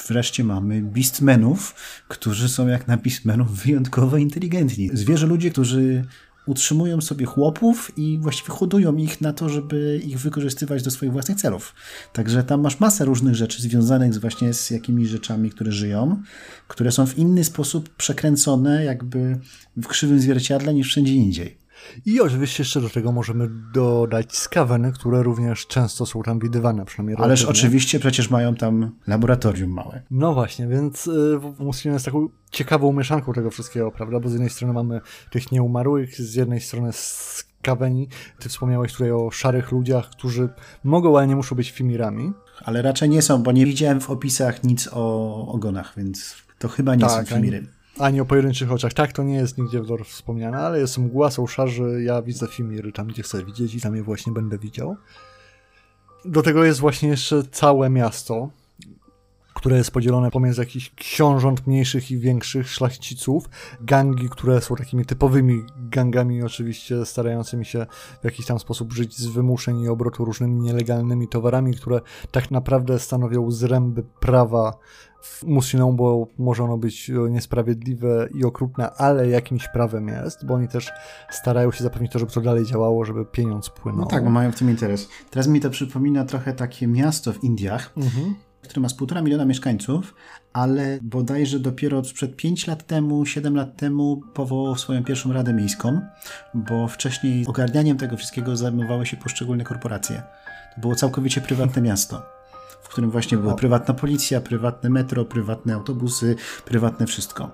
Wreszcie 0.07 0.43
mamy 0.43 0.81
beastmenów, 0.81 1.75
którzy 2.07 2.49
są 2.49 2.67
jak 2.67 2.87
na 2.87 2.97
beastmenów 2.97 3.63
wyjątkowo 3.63 4.17
inteligentni. 4.17 4.89
Zwierzę 4.93 5.27
ludzie, 5.27 5.51
którzy 5.51 6.05
utrzymują 6.45 7.01
sobie 7.01 7.25
chłopów 7.25 7.91
i 7.97 8.17
właściwie 8.21 8.49
hodują 8.49 8.95
ich 8.95 9.21
na 9.21 9.33
to, 9.33 9.49
żeby 9.49 10.01
ich 10.05 10.19
wykorzystywać 10.19 10.83
do 10.83 10.91
swoich 10.91 11.11
własnych 11.11 11.37
celów. 11.37 11.75
Także 12.13 12.43
tam 12.43 12.61
masz 12.61 12.79
masę 12.79 13.05
różnych 13.05 13.35
rzeczy 13.35 13.61
związanych 13.61 14.13
z 14.13 14.17
właśnie 14.17 14.53
z 14.53 14.69
jakimiś 14.69 15.09
rzeczami, 15.09 15.49
które 15.49 15.71
żyją, 15.71 16.21
które 16.67 16.91
są 16.91 17.07
w 17.07 17.17
inny 17.17 17.43
sposób 17.43 17.89
przekręcone 17.95 18.83
jakby 18.83 19.39
w 19.77 19.87
krzywym 19.87 20.19
zwierciadle 20.19 20.73
niż 20.73 20.87
wszędzie 20.87 21.13
indziej. 21.13 21.64
I 22.05 22.21
oczywiście 22.21 22.63
jeszcze 22.63 22.81
do 22.81 22.89
tego 22.89 23.11
możemy 23.11 23.49
dodać 23.73 24.37
skaweny, 24.37 24.91
które 24.91 25.23
również 25.23 25.67
często 25.67 26.05
są 26.05 26.23
tam 26.23 26.39
widywane, 26.39 26.85
przynajmniej 26.85 27.17
Ależ 27.17 27.41
relatywnie. 27.41 27.59
oczywiście 27.59 27.99
przecież 27.99 28.29
mają 28.29 28.55
tam 28.55 28.91
laboratorium 29.07 29.71
małe. 29.71 30.01
No 30.11 30.33
właśnie, 30.33 30.67
więc 30.67 31.07
y, 31.07 31.39
Muslim 31.59 31.93
jest 31.93 32.05
taką 32.05 32.29
ciekawą 32.51 32.93
mieszanką 32.93 33.33
tego 33.33 33.51
wszystkiego, 33.51 33.91
prawda? 33.91 34.19
Bo 34.19 34.29
z 34.29 34.31
jednej 34.31 34.49
strony 34.49 34.73
mamy 34.73 35.01
tych 35.31 35.51
nieumarłych, 35.51 36.15
z 36.21 36.35
jednej 36.35 36.61
strony 36.61 36.89
skaweni. 36.93 38.07
Ty 38.39 38.49
wspomniałeś 38.49 38.91
tutaj 38.93 39.11
o 39.11 39.31
szarych 39.31 39.71
ludziach, 39.71 40.09
którzy 40.09 40.49
mogą, 40.83 41.17
ale 41.17 41.27
nie 41.27 41.35
muszą 41.35 41.55
być 41.55 41.71
fimirami. 41.71 42.31
Ale 42.63 42.81
raczej 42.81 43.09
nie 43.09 43.21
są, 43.21 43.43
bo 43.43 43.51
nie 43.51 43.65
widziałem 43.65 44.01
w 44.01 44.09
opisach 44.09 44.63
nic 44.63 44.89
o 44.91 45.47
ogonach, 45.47 45.93
więc 45.97 46.35
to 46.59 46.67
chyba 46.67 46.95
nie 46.95 47.01
tak, 47.01 47.27
są 47.27 47.35
fimiry 47.35 47.57
ani 47.57 47.67
o 47.99 48.25
pojedynczych 48.25 48.71
oczach. 48.71 48.93
Tak, 48.93 49.13
to 49.13 49.23
nie 49.23 49.35
jest 49.35 49.57
nigdzie 49.57 49.81
w 49.81 49.89
lore 49.89 50.03
wspomniane, 50.03 50.57
ale 50.57 50.79
jest 50.79 50.97
mgła, 50.97 51.31
są 51.31 51.47
szarzy, 51.47 52.03
ja 52.03 52.21
widzę 52.21 52.47
Fimiry 52.47 52.91
tam, 52.91 53.07
gdzie 53.07 53.23
chcę 53.23 53.45
widzieć 53.45 53.75
i 53.75 53.81
tam 53.81 53.95
je 53.95 54.03
właśnie 54.03 54.33
będę 54.33 54.57
widział. 54.57 54.95
Do 56.25 56.41
tego 56.41 56.63
jest 56.63 56.79
właśnie 56.79 57.09
jeszcze 57.09 57.43
całe 57.43 57.89
miasto, 57.89 58.49
które 59.65 59.77
jest 59.77 59.91
podzielone 59.91 60.31
pomiędzy 60.31 60.61
jakichś 60.61 60.91
książąt 60.95 61.67
mniejszych 61.67 62.11
i 62.11 62.17
większych, 62.17 62.69
szlachciców, 62.69 63.49
gangi, 63.81 64.29
które 64.29 64.61
są 64.61 64.75
takimi 64.75 65.05
typowymi 65.05 65.63
gangami, 65.77 66.43
oczywiście 66.43 67.05
starającymi 67.05 67.65
się 67.65 67.85
w 68.21 68.25
jakiś 68.25 68.45
tam 68.45 68.59
sposób 68.59 68.93
żyć 68.93 69.17
z 69.17 69.25
wymuszeń 69.25 69.81
i 69.81 69.89
obrotu 69.89 70.25
różnymi 70.25 70.61
nielegalnymi 70.61 71.27
towarami, 71.27 71.73
które 71.73 72.01
tak 72.31 72.51
naprawdę 72.51 72.99
stanowią 72.99 73.51
zręby 73.51 74.03
prawa 74.19 74.77
Musiną, 75.43 75.95
bo 75.95 76.27
może 76.37 76.63
ono 76.63 76.77
być 76.77 77.11
niesprawiedliwe 77.29 78.27
i 78.33 78.43
okrutne, 78.43 78.91
ale 78.91 79.29
jakimś 79.29 79.67
prawem 79.67 80.07
jest, 80.07 80.45
bo 80.45 80.53
oni 80.53 80.67
też 80.67 80.91
starają 81.29 81.71
się 81.71 81.83
zapewnić 81.83 82.11
to, 82.11 82.19
żeby 82.19 82.31
to 82.31 82.41
dalej 82.41 82.65
działało, 82.65 83.05
żeby 83.05 83.25
pieniądz 83.25 83.69
płynął. 83.69 84.01
No 84.01 84.07
tak, 84.07 84.23
bo 84.23 84.29
mają 84.29 84.51
w 84.51 84.55
tym 84.55 84.69
interes. 84.69 85.09
Teraz 85.29 85.47
mi 85.47 85.59
to 85.59 85.69
przypomina 85.69 86.25
trochę 86.25 86.53
takie 86.53 86.87
miasto 86.87 87.33
w 87.33 87.43
Indiach, 87.43 87.93
mhm 87.97 88.35
który 88.67 88.81
ma 88.81 88.89
z 88.89 88.93
półtora 88.93 89.21
miliona 89.21 89.45
mieszkańców, 89.45 90.15
ale 90.53 90.99
bodajże 91.01 91.59
dopiero 91.59 92.03
sprzed 92.03 92.35
5 92.35 92.67
lat 92.67 92.87
temu, 92.87 93.25
7 93.25 93.55
lat 93.55 93.77
temu 93.77 94.21
powołał 94.33 94.75
swoją 94.75 95.03
pierwszą 95.03 95.33
radę 95.33 95.53
miejską, 95.53 96.01
bo 96.53 96.87
wcześniej 96.87 97.45
ogarnianiem 97.47 97.97
tego 97.97 98.17
wszystkiego 98.17 98.57
zajmowały 98.57 99.05
się 99.05 99.17
poszczególne 99.17 99.63
korporacje. 99.63 100.23
To 100.75 100.81
było 100.81 100.95
całkowicie 100.95 101.41
prywatne 101.41 101.81
miasto 101.81 102.34
w 102.85 102.89
którym 102.89 103.11
właśnie 103.11 103.37
była 103.37 103.55
prywatna 103.55 103.93
policja, 103.93 104.41
prywatne 104.41 104.89
metro, 104.89 105.25
prywatne 105.25 105.73
autobusy, 105.73 106.35
prywatne 106.65 107.07
wszystko. 107.07 107.51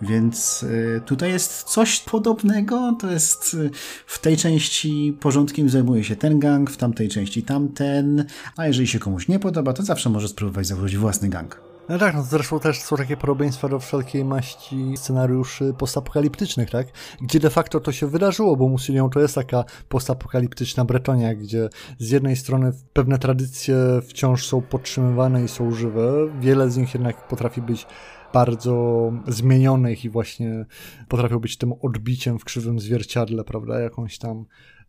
Więc 0.00 0.62
y, 0.62 1.00
tutaj 1.06 1.30
jest 1.30 1.62
coś 1.62 2.00
podobnego, 2.00 2.96
to 3.00 3.10
jest 3.10 3.54
y, 3.54 3.70
w 4.06 4.18
tej 4.18 4.36
części 4.36 5.16
porządkiem 5.20 5.68
zajmuje 5.68 6.04
się 6.04 6.16
ten 6.16 6.38
gang, 6.38 6.70
w 6.70 6.76
tamtej 6.76 7.08
części 7.08 7.42
tamten, 7.42 8.24
a 8.56 8.66
jeżeli 8.66 8.88
się 8.88 8.98
komuś 8.98 9.28
nie 9.28 9.38
podoba, 9.38 9.72
to 9.72 9.82
zawsze 9.82 10.10
może 10.10 10.28
spróbować 10.28 10.66
założyć 10.66 10.96
własny 10.96 11.28
gang. 11.28 11.71
No 11.92 11.98
tak, 11.98 12.14
no 12.14 12.22
zresztą 12.22 12.60
też 12.60 12.80
są 12.80 12.96
takie 12.96 13.16
podobieństwa 13.16 13.68
do 13.68 13.78
wszelkiej 13.78 14.24
maści 14.24 14.96
scenariuszy 14.96 15.74
postapokaliptycznych, 15.78 16.70
tak? 16.70 16.86
Gdzie 17.20 17.40
de 17.40 17.50
facto 17.50 17.80
to 17.80 17.92
się 17.92 18.06
wydarzyło, 18.06 18.56
bo 18.56 18.68
Musylią 18.68 19.10
to 19.10 19.20
jest 19.20 19.34
taka 19.34 19.64
postapokaliptyczna 19.88 20.84
Bretonia, 20.84 21.34
gdzie 21.34 21.68
z 21.98 22.10
jednej 22.10 22.36
strony 22.36 22.72
pewne 22.92 23.18
tradycje 23.18 23.76
wciąż 24.08 24.46
są 24.46 24.62
podtrzymywane 24.62 25.44
i 25.44 25.48
są 25.48 25.70
żywe, 25.70 26.12
wiele 26.40 26.70
z 26.70 26.76
nich 26.76 26.94
jednak 26.94 27.28
potrafi 27.28 27.62
być 27.62 27.86
bardzo 28.32 29.12
zmienionych 29.28 30.04
i 30.04 30.10
właśnie 30.10 30.66
potrafią 31.08 31.38
być 31.38 31.56
tym 31.56 31.72
odbiciem 31.82 32.38
w 32.38 32.44
krzywym 32.44 32.80
zwierciadle, 32.80 33.44
prawda, 33.44 33.80
jakąś 33.80 34.18
tam 34.18 34.44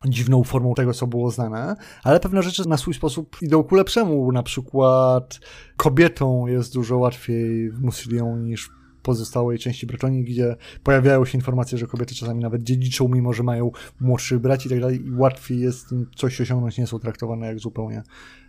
dziwną 0.06 0.44
formą 0.44 0.74
tego, 0.74 0.94
co 0.94 1.08
było 1.08 1.32
znane, 1.32 1.76
ale 2.04 2.20
pewne 2.20 2.44
rzeczy 2.44 2.70
na 2.70 2.78
swój 2.78 2.94
sposób 2.94 3.38
idą 3.42 3.64
ku 3.64 3.76
lepszemu. 3.76 4.32
Na 4.32 4.44
przykład 4.44 5.40
kobietą 5.78 6.48
jest 6.48 6.74
dużo 6.74 6.98
łatwiej 6.98 7.72
w 7.72 7.82
Musylią 7.82 8.38
niż 8.38 8.70
pozostałej 9.04 9.60
części 9.60 9.88
Bretonii, 9.88 10.24
gdzie 10.24 10.56
pojawiają 10.84 11.26
się 11.26 11.38
informacje, 11.38 11.78
że 11.78 11.88
kobiety 11.88 12.16
czasami 12.16 12.42
nawet 12.42 12.64
dziedziczą, 12.64 13.08
mimo 13.08 13.34
że 13.34 13.44
mają 13.44 13.72
młodszych 14.00 14.40
braci 14.40 14.68
i 14.68 14.70
tak 14.70 14.80
dalej, 14.80 15.06
i 15.06 15.12
łatwiej 15.12 15.60
jest 15.60 15.92
im 15.92 16.10
coś 16.16 16.42
osiągnąć, 16.42 16.78
nie 16.78 16.88
są 16.88 17.00
traktowane 17.00 17.48
jak 17.48 17.60
zupełnie 17.60 18.04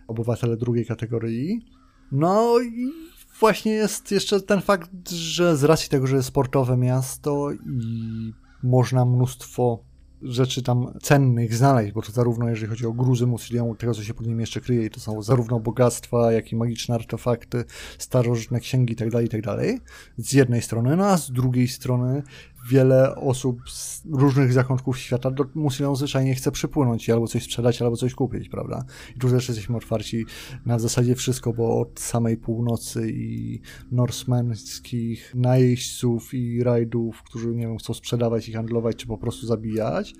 obywatele 0.07 0.57
drugiej 0.57 0.85
kategorii. 0.85 1.65
No 2.11 2.59
i 2.59 2.91
właśnie 3.39 3.71
jest 3.71 4.11
jeszcze 4.11 4.41
ten 4.41 4.61
fakt, 4.61 5.09
że 5.09 5.57
z 5.57 5.63
racji 5.63 5.89
tego, 5.89 6.07
że 6.07 6.15
jest 6.15 6.27
sportowe 6.27 6.77
miasto 6.77 7.51
i 7.51 8.33
można 8.63 9.05
mnóstwo 9.05 9.83
rzeczy 10.25 10.63
tam 10.63 10.93
cennych 11.01 11.55
znaleźć, 11.55 11.93
bo 11.93 12.01
to 12.01 12.11
zarówno 12.11 12.49
jeżeli 12.49 12.67
chodzi 12.67 12.85
o 12.85 12.93
gruzy 12.93 13.27
Musilią, 13.27 13.75
tego 13.75 13.93
co 13.93 14.03
się 14.03 14.13
pod 14.13 14.27
nim 14.27 14.39
jeszcze 14.39 14.61
kryje, 14.61 14.89
to 14.89 14.99
są 14.99 15.21
zarówno 15.21 15.59
bogactwa, 15.59 16.31
jak 16.31 16.51
i 16.51 16.55
magiczne 16.55 16.95
artefakty, 16.95 17.63
starożytne 17.97 18.59
księgi 18.59 18.93
itd., 18.93 19.11
tak 19.11 19.23
itd. 19.23 19.57
Tak 19.57 19.81
z 20.17 20.33
jednej 20.33 20.61
strony, 20.61 20.95
no 20.95 21.05
a 21.05 21.17
z 21.17 21.31
drugiej 21.31 21.67
strony 21.67 22.23
wiele 22.69 23.15
osób 23.15 23.69
z 23.69 24.03
różnych 24.11 24.53
zakątków 24.53 24.97
świata 24.97 25.31
do 25.31 25.45
Musilią 25.55 25.95
zwyczajnie 25.95 26.35
chce 26.35 26.51
przypłynąć 26.51 27.07
i 27.07 27.11
albo 27.11 27.27
coś 27.27 27.43
sprzedać, 27.43 27.81
albo 27.81 27.95
coś 27.95 28.13
kupić, 28.13 28.49
prawda? 28.49 28.83
I 29.15 29.19
tu 29.19 29.29
też 29.29 29.47
jesteśmy 29.47 29.77
otwarci 29.77 30.25
na 30.65 30.79
zasadzie 30.79 31.15
wszystko, 31.15 31.53
bo 31.53 31.79
od 31.79 31.99
samej 31.99 32.37
północy 32.37 33.11
i 33.11 33.61
norsmenskich 33.91 35.35
najeźdźców 35.35 36.33
i 36.33 36.63
rajdów, 36.63 37.23
którzy, 37.23 37.47
nie 37.47 37.67
wiem, 37.67 37.77
chcą 37.77 37.93
sprzedawać 37.93 38.49
i 38.49 38.53
handlować, 38.53 38.95
czy 38.95 39.07
po 39.07 39.17
prostu 39.17 39.47
zabijać, 39.47 40.13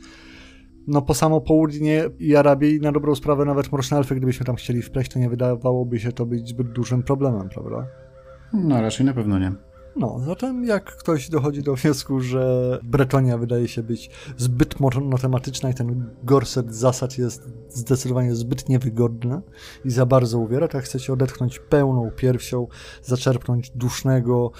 no 0.88 1.02
po 1.02 1.14
samo 1.14 1.42
południe 1.42 2.04
i 2.20 2.36
Arabii 2.36 2.82
na 2.82 2.92
dobrą 2.92 3.16
sprawę 3.16 3.46
nawet 3.46 3.72
Mroczne 3.72 3.98
Elfy, 3.98 4.16
gdybyśmy 4.16 4.46
tam 4.46 4.56
chcieli 4.56 4.82
wpleść, 4.82 5.12
to 5.12 5.20
nie 5.20 5.30
wydawałoby 5.30 6.00
się 6.00 6.12
to 6.12 6.26
być 6.26 6.48
zbyt 6.48 6.72
dużym 6.72 7.04
problemem, 7.04 7.50
prawda? 7.50 7.88
No 8.54 8.82
raczej 8.82 9.06
na 9.06 9.14
pewno 9.14 9.40
nie. 9.40 9.52
No, 9.96 10.20
zatem 10.26 10.64
jak 10.64 10.98
ktoś 10.98 11.30
dochodzi 11.30 11.64
do 11.64 11.76
wniosku, 11.76 12.20
że 12.20 12.80
Bretonia 12.84 13.38
wydaje 13.38 13.68
się 13.68 13.84
być 13.84 14.10
zbyt 14.38 14.80
monotematyczna 14.80 15.70
i 15.70 15.74
ten 15.74 16.10
gorset 16.24 16.76
zasad 16.76 17.18
jest 17.18 17.44
zdecydowanie 17.70 18.36
zbyt 18.36 18.70
niewygodny 18.70 19.42
i 19.86 19.92
za 19.92 20.06
bardzo 20.06 20.40
uwiera, 20.40 20.68
tak 20.68 20.84
chcecie 20.84 21.14
odetchnąć 21.14 21.60
pełną 21.60 22.12
piersią, 22.12 22.68
zaczerpnąć 23.04 23.72
dusznego, 23.76 24.52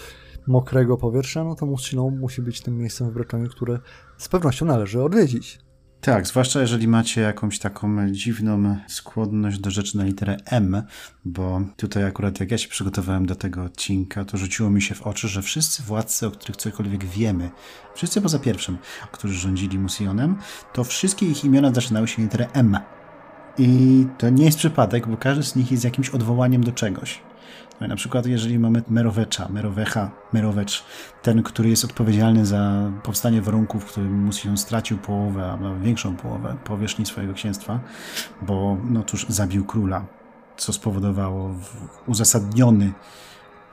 mokrego 0.48 0.98
powietrza, 0.98 1.44
no 1.44 1.56
to 1.56 1.66
Musilą 1.66 2.10
musi 2.10 2.42
być 2.42 2.62
tym 2.62 2.78
miejscem 2.78 3.10
w 3.10 3.14
Bretonii, 3.14 3.50
które 3.50 3.80
z 4.18 4.30
pewnością 4.30 4.66
należy 4.66 5.04
odwiedzić. 5.04 5.60
Tak, 6.06 6.28
zwłaszcza 6.28 6.62
jeżeli 6.62 6.88
macie 6.88 7.22
jakąś 7.22 7.60
taką 7.60 8.12
dziwną 8.12 8.78
skłonność 8.88 9.60
do 9.60 9.72
rzeczy 9.72 9.98
na 9.98 10.04
literę 10.04 10.38
M, 10.46 10.84
bo 11.26 11.62
tutaj 11.78 12.04
akurat 12.04 12.40
jak 12.40 12.52
ja 12.52 12.58
się 12.58 12.68
przygotowałem 12.68 13.26
do 13.26 13.36
tego 13.36 13.64
odcinka, 13.64 14.26
to 14.26 14.38
rzuciło 14.38 14.70
mi 14.70 14.82
się 14.82 14.96
w 14.96 15.02
oczy, 15.02 15.28
że 15.28 15.42
wszyscy 15.42 15.84
władcy, 15.84 16.28
o 16.28 16.32
których 16.32 16.58
cokolwiek 16.58 17.06
wiemy, 17.06 17.50
wszyscy 17.96 18.22
poza 18.22 18.40
pierwszym, 18.40 18.78
którzy 19.12 19.34
rządzili 19.34 19.80
Musionem, 19.80 20.36
to 20.74 20.84
wszystkie 20.84 21.26
ich 21.26 21.46
imiona 21.46 21.74
zaczynały 21.74 22.08
się 22.08 22.22
literę 22.22 22.48
M. 22.54 22.78
I 23.58 24.06
to 24.18 24.30
nie 24.30 24.46
jest 24.46 24.58
przypadek, 24.58 25.08
bo 25.08 25.18
każdy 25.18 25.44
z 25.44 25.56
nich 25.56 25.72
jest 25.72 25.84
jakimś 25.84 26.10
odwołaniem 26.10 26.64
do 26.64 26.72
czegoś. 26.72 27.22
No 27.82 27.88
na 27.88 27.96
przykład 27.96 28.26
jeżeli 28.26 28.60
mamy 28.60 28.84
Merowecza, 28.90 29.50
Merowecha, 29.50 30.12
Merowecz, 30.34 30.84
ten, 31.22 31.44
który 31.44 31.70
jest 31.70 31.86
odpowiedzialny 31.86 32.46
za 32.46 32.92
powstanie 33.04 33.42
warunków, 33.42 33.84
w 33.84 33.92
którym 33.92 34.24
Musion 34.24 34.58
stracił 34.58 34.98
połowę, 34.98 35.52
a 35.52 35.58
nawet 35.58 35.82
większą 35.82 36.16
połowę 36.16 36.56
powierzchni 36.64 37.06
swojego 37.06 37.34
księstwa, 37.34 37.80
bo 38.42 38.78
no 38.90 39.04
cóż, 39.04 39.26
zabił 39.30 39.66
króla, 39.66 40.06
co 40.58 40.74
spowodowało 40.74 41.56
uzasadniony 42.08 42.94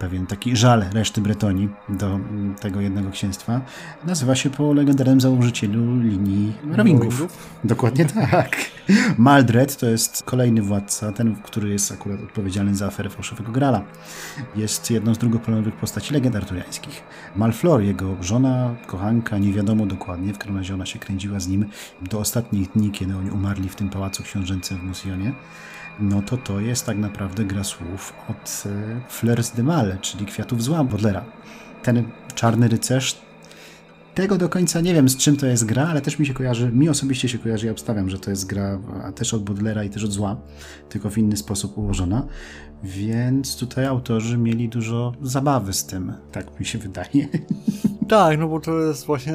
pewien 0.03 0.27
taki 0.27 0.57
żal 0.57 0.85
reszty 0.93 1.21
Bretonii 1.21 1.69
do 1.89 2.19
tego 2.61 2.81
jednego 2.81 3.11
księstwa. 3.11 3.61
Nazywa 4.07 4.35
się 4.35 4.51
po 4.51 4.73
legendarnym 4.73 5.21
założycielu 5.21 6.01
linii 6.01 6.53
Rawingów. 6.73 7.39
Dokładnie 7.65 8.05
tak. 8.05 8.57
Maldred 9.19 9.77
to 9.77 9.87
jest 9.87 10.23
kolejny 10.23 10.63
władca, 10.63 11.13
ten, 11.13 11.35
który 11.35 11.69
jest 11.69 11.93
akurat 11.93 12.23
odpowiedzialny 12.23 12.75
za 12.75 12.87
aferę 12.87 13.11
fałszywego 13.11 13.53
Grala. 13.53 13.83
Jest 14.57 14.91
jedną 14.91 15.15
z 15.15 15.19
drugoplanowych 15.19 15.75
postaci 15.75 16.15
legend 16.15 16.37
arturiańskich. 16.37 17.03
Malflor, 17.37 17.83
jego 17.83 18.17
żona, 18.21 18.75
kochanka, 18.87 19.39
nie 19.39 19.53
wiadomo 19.53 19.87
dokładnie, 19.87 20.35
w 20.35 20.39
każdym 20.39 20.57
razie 20.57 20.75
ona 20.75 20.87
się 20.87 20.99
kręciła 20.99 21.41
z 21.41 21.49
nim 21.49 21.67
do 22.11 22.19
ostatnich 22.19 22.73
dni, 22.73 22.91
kiedy 22.91 23.17
oni 23.17 23.31
umarli 23.31 23.69
w 23.69 23.77
tym 23.77 23.89
pałacu 23.89 24.23
książęcym 24.23 24.79
w 24.79 24.83
Musionie 24.83 25.33
no 26.01 26.23
to 26.23 26.37
to 26.37 26.61
jest 26.61 26.87
tak 26.87 26.99
naprawdę 26.99 27.45
gra 27.45 27.65
słów 27.65 28.13
od 28.29 28.65
e, 28.67 29.01
Fleurs 29.09 29.51
de 29.51 29.63
Mal, 29.63 29.92
czyli 30.01 30.27
Kwiatów 30.27 30.63
Zła 30.63 30.85
Bodlera. 30.85 31.25
Ten 31.83 32.05
czarny 32.35 32.69
rycerz, 32.69 33.23
tego 34.15 34.39
do 34.39 34.49
końca 34.49 34.81
nie 34.81 34.95
wiem 34.95 35.09
z 35.09 35.17
czym 35.17 35.37
to 35.37 35.47
jest 35.47 35.65
gra, 35.65 35.89
ale 35.89 36.01
też 36.01 36.19
mi 36.19 36.27
się 36.27 36.35
kojarzy, 36.35 36.73
mi 36.73 36.89
osobiście 36.89 37.29
się 37.29 37.39
kojarzy, 37.39 37.67
ja 37.67 37.73
obstawiam, 37.73 38.11
że 38.11 38.19
to 38.19 38.31
jest 38.31 38.47
gra 38.47 38.79
też 39.15 39.35
od 39.35 39.45
Bodlera 39.45 39.85
i 39.85 39.91
też 39.91 40.05
od 40.05 40.13
Zła, 40.13 40.37
tylko 40.89 41.11
w 41.11 41.19
inny 41.19 41.37
sposób 41.37 41.79
ułożona, 41.79 42.27
więc 42.83 43.57
tutaj 43.57 43.87
autorzy 43.87 44.39
mieli 44.39 44.69
dużo 44.69 45.13
zabawy 45.23 45.73
z 45.73 45.87
tym, 45.87 46.13
tak 46.33 46.61
mi 46.61 46.67
się 46.67 46.79
wydaje. 46.79 47.29
Tak, 48.09 48.39
no 48.39 48.49
bo 48.49 48.61
to 48.61 48.81
jest 48.81 49.07
właśnie 49.07 49.35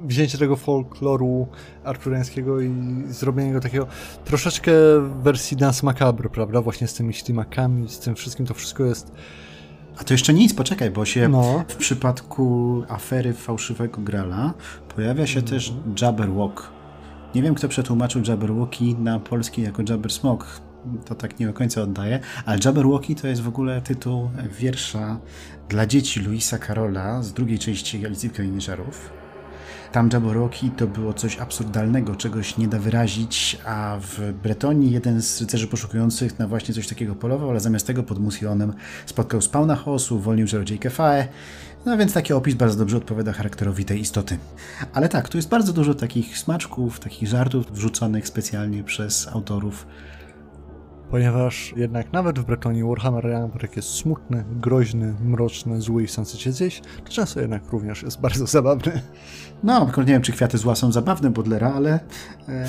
wzięcie 0.00 0.38
tego 0.38 0.56
folkloru 0.56 1.46
arturiańskiego 1.84 2.60
i 2.60 2.72
zrobienie 3.08 3.52
go 3.52 3.60
takiego 3.60 3.86
troszeczkę 4.24 4.72
wersji 5.22 5.56
Dance 5.56 5.86
Macabre, 5.86 6.28
prawda? 6.28 6.62
Właśnie 6.62 6.88
z 6.88 6.94
tymi 6.94 7.14
ślimakami, 7.14 7.88
z 7.88 7.98
tym 7.98 8.14
wszystkim, 8.14 8.46
to 8.46 8.54
wszystko 8.54 8.84
jest... 8.84 9.12
A 9.98 10.04
to 10.04 10.14
jeszcze 10.14 10.34
nic, 10.34 10.54
poczekaj, 10.54 10.90
bo 10.90 11.04
się 11.04 11.28
no. 11.28 11.64
w 11.68 11.76
przypadku 11.76 12.82
afery 12.88 13.32
fałszywego 13.32 14.00
Grala 14.00 14.54
pojawia 14.96 15.26
się 15.26 15.38
mm. 15.38 15.50
też 15.50 15.72
Jabberwock. 16.02 16.70
Nie 17.34 17.42
wiem, 17.42 17.54
kto 17.54 17.68
przetłumaczył 17.68 18.22
Jabberwocki 18.28 18.94
na 18.94 19.20
polski 19.20 19.62
jako 19.62 19.82
Jabbersmog 19.88 20.60
to 21.04 21.14
tak 21.14 21.40
nie 21.40 21.46
do 21.46 21.52
końca 21.52 21.82
oddaję, 21.82 22.20
ale 22.46 22.58
Jabberwocky 22.64 23.14
to 23.14 23.28
jest 23.28 23.42
w 23.42 23.48
ogóle 23.48 23.82
tytuł 23.82 24.30
wiersza 24.58 25.18
dla 25.68 25.86
dzieci 25.86 26.20
Luisa 26.20 26.58
Carola 26.58 27.22
z 27.22 27.32
drugiej 27.32 27.58
części 27.58 28.06
Alicji 28.06 28.30
Żarów. 28.58 29.17
Tam 29.92 30.10
Jabberwocky 30.12 30.70
to 30.70 30.86
było 30.86 31.14
coś 31.14 31.38
absurdalnego, 31.38 32.16
czegoś 32.16 32.56
nie 32.56 32.68
da 32.68 32.78
wyrazić, 32.78 33.58
a 33.64 33.98
w 34.00 34.32
Bretonii 34.42 34.92
jeden 34.92 35.22
z 35.22 35.40
rycerzy 35.40 35.66
poszukujących 35.66 36.38
na 36.38 36.48
właśnie 36.48 36.74
coś 36.74 36.88
takiego 36.88 37.14
polował, 37.14 37.50
ale 37.50 37.60
zamiast 37.60 37.86
tego 37.86 38.02
pod 38.02 38.18
Musionem 38.18 38.72
spotkał 39.06 39.40
spawna 39.40 39.76
chaosu, 39.76 40.16
uwolnił 40.16 40.46
czarodziejkę 40.46 40.90
Fae, 40.90 41.28
no 41.86 41.96
więc 41.96 42.12
taki 42.12 42.32
opis 42.32 42.54
bardzo 42.54 42.78
dobrze 42.78 42.96
odpowiada 42.96 43.32
charakterowi 43.32 43.84
tej 43.84 44.00
istoty. 44.00 44.38
Ale 44.92 45.08
tak, 45.08 45.28
tu 45.28 45.38
jest 45.38 45.48
bardzo 45.48 45.72
dużo 45.72 45.94
takich 45.94 46.38
smaczków, 46.38 47.00
takich 47.00 47.28
żartów 47.28 47.72
wrzuconych 47.72 48.28
specjalnie 48.28 48.84
przez 48.84 49.28
autorów 49.28 49.86
ponieważ 51.10 51.74
jednak 51.76 52.12
nawet 52.12 52.38
w 52.38 52.44
Bretonii 52.44 52.84
Warhammer 52.84 53.24
Ragnarok 53.24 53.76
jest 53.76 53.88
smutny, 53.88 54.44
groźny, 54.60 55.14
mroczny, 55.24 55.80
zły 55.80 56.02
i 56.02 56.06
chcący 56.06 56.38
cię 56.38 56.52
zjeść, 56.52 56.82
to 57.04 57.10
często 57.12 57.40
jednak 57.40 57.72
również 57.72 58.02
jest 58.02 58.20
bardzo 58.20 58.46
zabawny. 58.56 59.00
No, 59.62 59.84
tylko 59.84 60.00
nie 60.00 60.12
wiem, 60.12 60.22
czy 60.22 60.32
kwiaty 60.32 60.58
zła 60.58 60.74
są 60.74 60.92
zabawne 60.92 61.30
Bodlera, 61.30 61.72
ale... 61.72 62.00
E... 62.48 62.66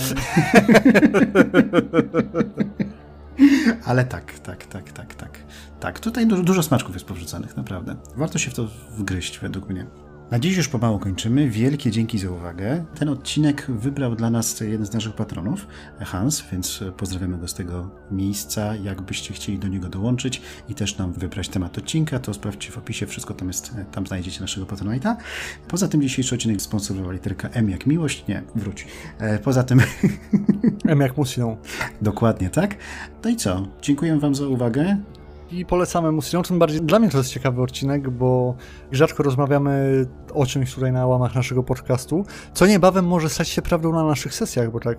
ale 3.89 4.05
tak, 4.05 4.39
tak, 4.39 4.65
tak, 4.65 4.91
tak, 4.91 5.15
tak. 5.15 5.39
Tak, 5.79 5.99
tutaj 5.99 6.27
dużo, 6.27 6.43
dużo 6.43 6.63
smaczków 6.63 6.95
jest 6.95 7.05
powrzucanych, 7.05 7.57
naprawdę. 7.57 7.95
Warto 8.15 8.39
się 8.39 8.51
w 8.51 8.53
to 8.53 8.67
wgryźć, 8.97 9.39
według 9.39 9.69
mnie. 9.69 9.85
Na 10.31 10.39
dziś 10.39 10.57
już 10.57 10.67
pomału 10.67 10.99
kończymy. 10.99 11.49
Wielkie 11.49 11.91
dzięki 11.91 12.19
za 12.19 12.31
uwagę. 12.31 12.85
Ten 12.95 13.09
odcinek 13.09 13.65
wybrał 13.69 14.15
dla 14.15 14.29
nas 14.29 14.59
jeden 14.59 14.85
z 14.85 14.93
naszych 14.93 15.13
patronów, 15.13 15.67
Hans, 15.99 16.43
więc 16.51 16.83
pozdrawiamy 16.97 17.37
go 17.37 17.47
z 17.47 17.53
tego 17.53 17.89
miejsca. 18.11 18.75
Jakbyście 18.75 19.33
chcieli 19.33 19.59
do 19.59 19.67
niego 19.67 19.89
dołączyć 19.89 20.41
i 20.69 20.75
też 20.75 20.97
nam 20.97 21.13
wybrać 21.13 21.49
temat 21.49 21.77
odcinka, 21.77 22.19
to 22.19 22.33
sprawdźcie 22.33 22.71
w 22.71 22.77
opisie, 22.77 23.07
wszystko 23.07 23.33
tam 23.33 23.47
jest, 23.47 23.73
tam 23.91 24.07
znajdziecie 24.07 24.41
naszego 24.41 24.65
patronajta. 24.65 25.17
Poza 25.67 25.87
tym 25.87 26.01
dzisiejszy 26.01 26.35
odcinek 26.35 26.61
sponsorowała 26.61 27.13
literka 27.13 27.49
M 27.49 27.69
jak 27.69 27.85
miłość. 27.85 28.27
Nie, 28.27 28.43
wróć. 28.55 28.87
E, 29.19 29.39
poza 29.39 29.63
tym... 29.63 29.81
M 30.85 30.99
jak 30.99 31.17
musilą. 31.17 31.57
Dokładnie, 32.01 32.49
tak? 32.49 32.75
No 33.23 33.29
i 33.29 33.35
co? 33.35 33.67
Dziękuję 33.81 34.19
Wam 34.19 34.35
za 34.35 34.47
uwagę 34.47 34.97
i 35.51 35.65
polecamy 35.65 36.11
Musilą. 36.11 36.43
Tym 36.43 36.59
bardziej 36.59 36.81
dla 36.81 36.99
mnie 36.99 37.09
to 37.09 37.17
jest 37.17 37.29
ciekawy 37.29 37.61
odcinek, 37.61 38.09
bo 38.09 38.55
rzadko 38.91 39.23
rozmawiamy 39.23 40.05
o 40.33 40.45
czymś 40.45 40.75
tutaj 40.75 40.91
na 40.91 41.07
łamach 41.07 41.35
naszego 41.35 41.63
podcastu, 41.63 42.25
co 42.53 42.67
niebawem 42.67 43.07
może 43.07 43.29
stać 43.29 43.49
się 43.49 43.61
prawdą 43.61 43.93
na 43.93 44.03
naszych 44.03 44.33
sesjach, 44.33 44.71
bo 44.71 44.79
tak 44.79 44.97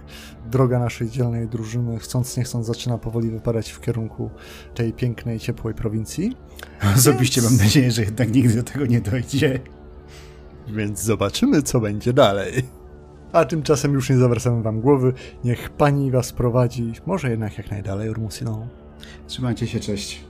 droga 0.50 0.78
naszej 0.78 1.10
dzielnej 1.10 1.48
drużyny, 1.48 1.98
chcąc 1.98 2.36
nie 2.36 2.44
chcąc, 2.44 2.66
zaczyna 2.66 2.98
powoli 2.98 3.30
wypadać 3.30 3.70
w 3.70 3.80
kierunku 3.80 4.30
tej 4.74 4.92
pięknej, 4.92 5.38
ciepłej 5.38 5.74
prowincji. 5.74 6.36
Osobiście 6.96 7.40
Więc... 7.40 7.52
mam 7.52 7.66
nadzieję, 7.66 7.90
że 7.90 8.02
jednak 8.02 8.34
nigdy 8.34 8.54
do 8.54 8.62
tego 8.62 8.86
nie 8.86 9.00
dojdzie. 9.00 9.60
Więc 10.68 11.02
zobaczymy, 11.02 11.62
co 11.62 11.80
będzie 11.80 12.12
dalej. 12.12 12.62
A 13.32 13.44
tymczasem 13.44 13.92
już 13.92 14.10
nie 14.10 14.16
zawracamy 14.16 14.62
wam 14.62 14.80
głowy. 14.80 15.12
Niech 15.44 15.70
pani 15.70 16.10
was 16.10 16.32
prowadzi, 16.32 16.92
może 17.06 17.30
jednak 17.30 17.58
jak 17.58 17.70
najdalej 17.70 18.10
Urmusiną. 18.10 18.68
Trzymajcie 19.26 19.66
się, 19.66 19.80
cześć. 19.80 20.29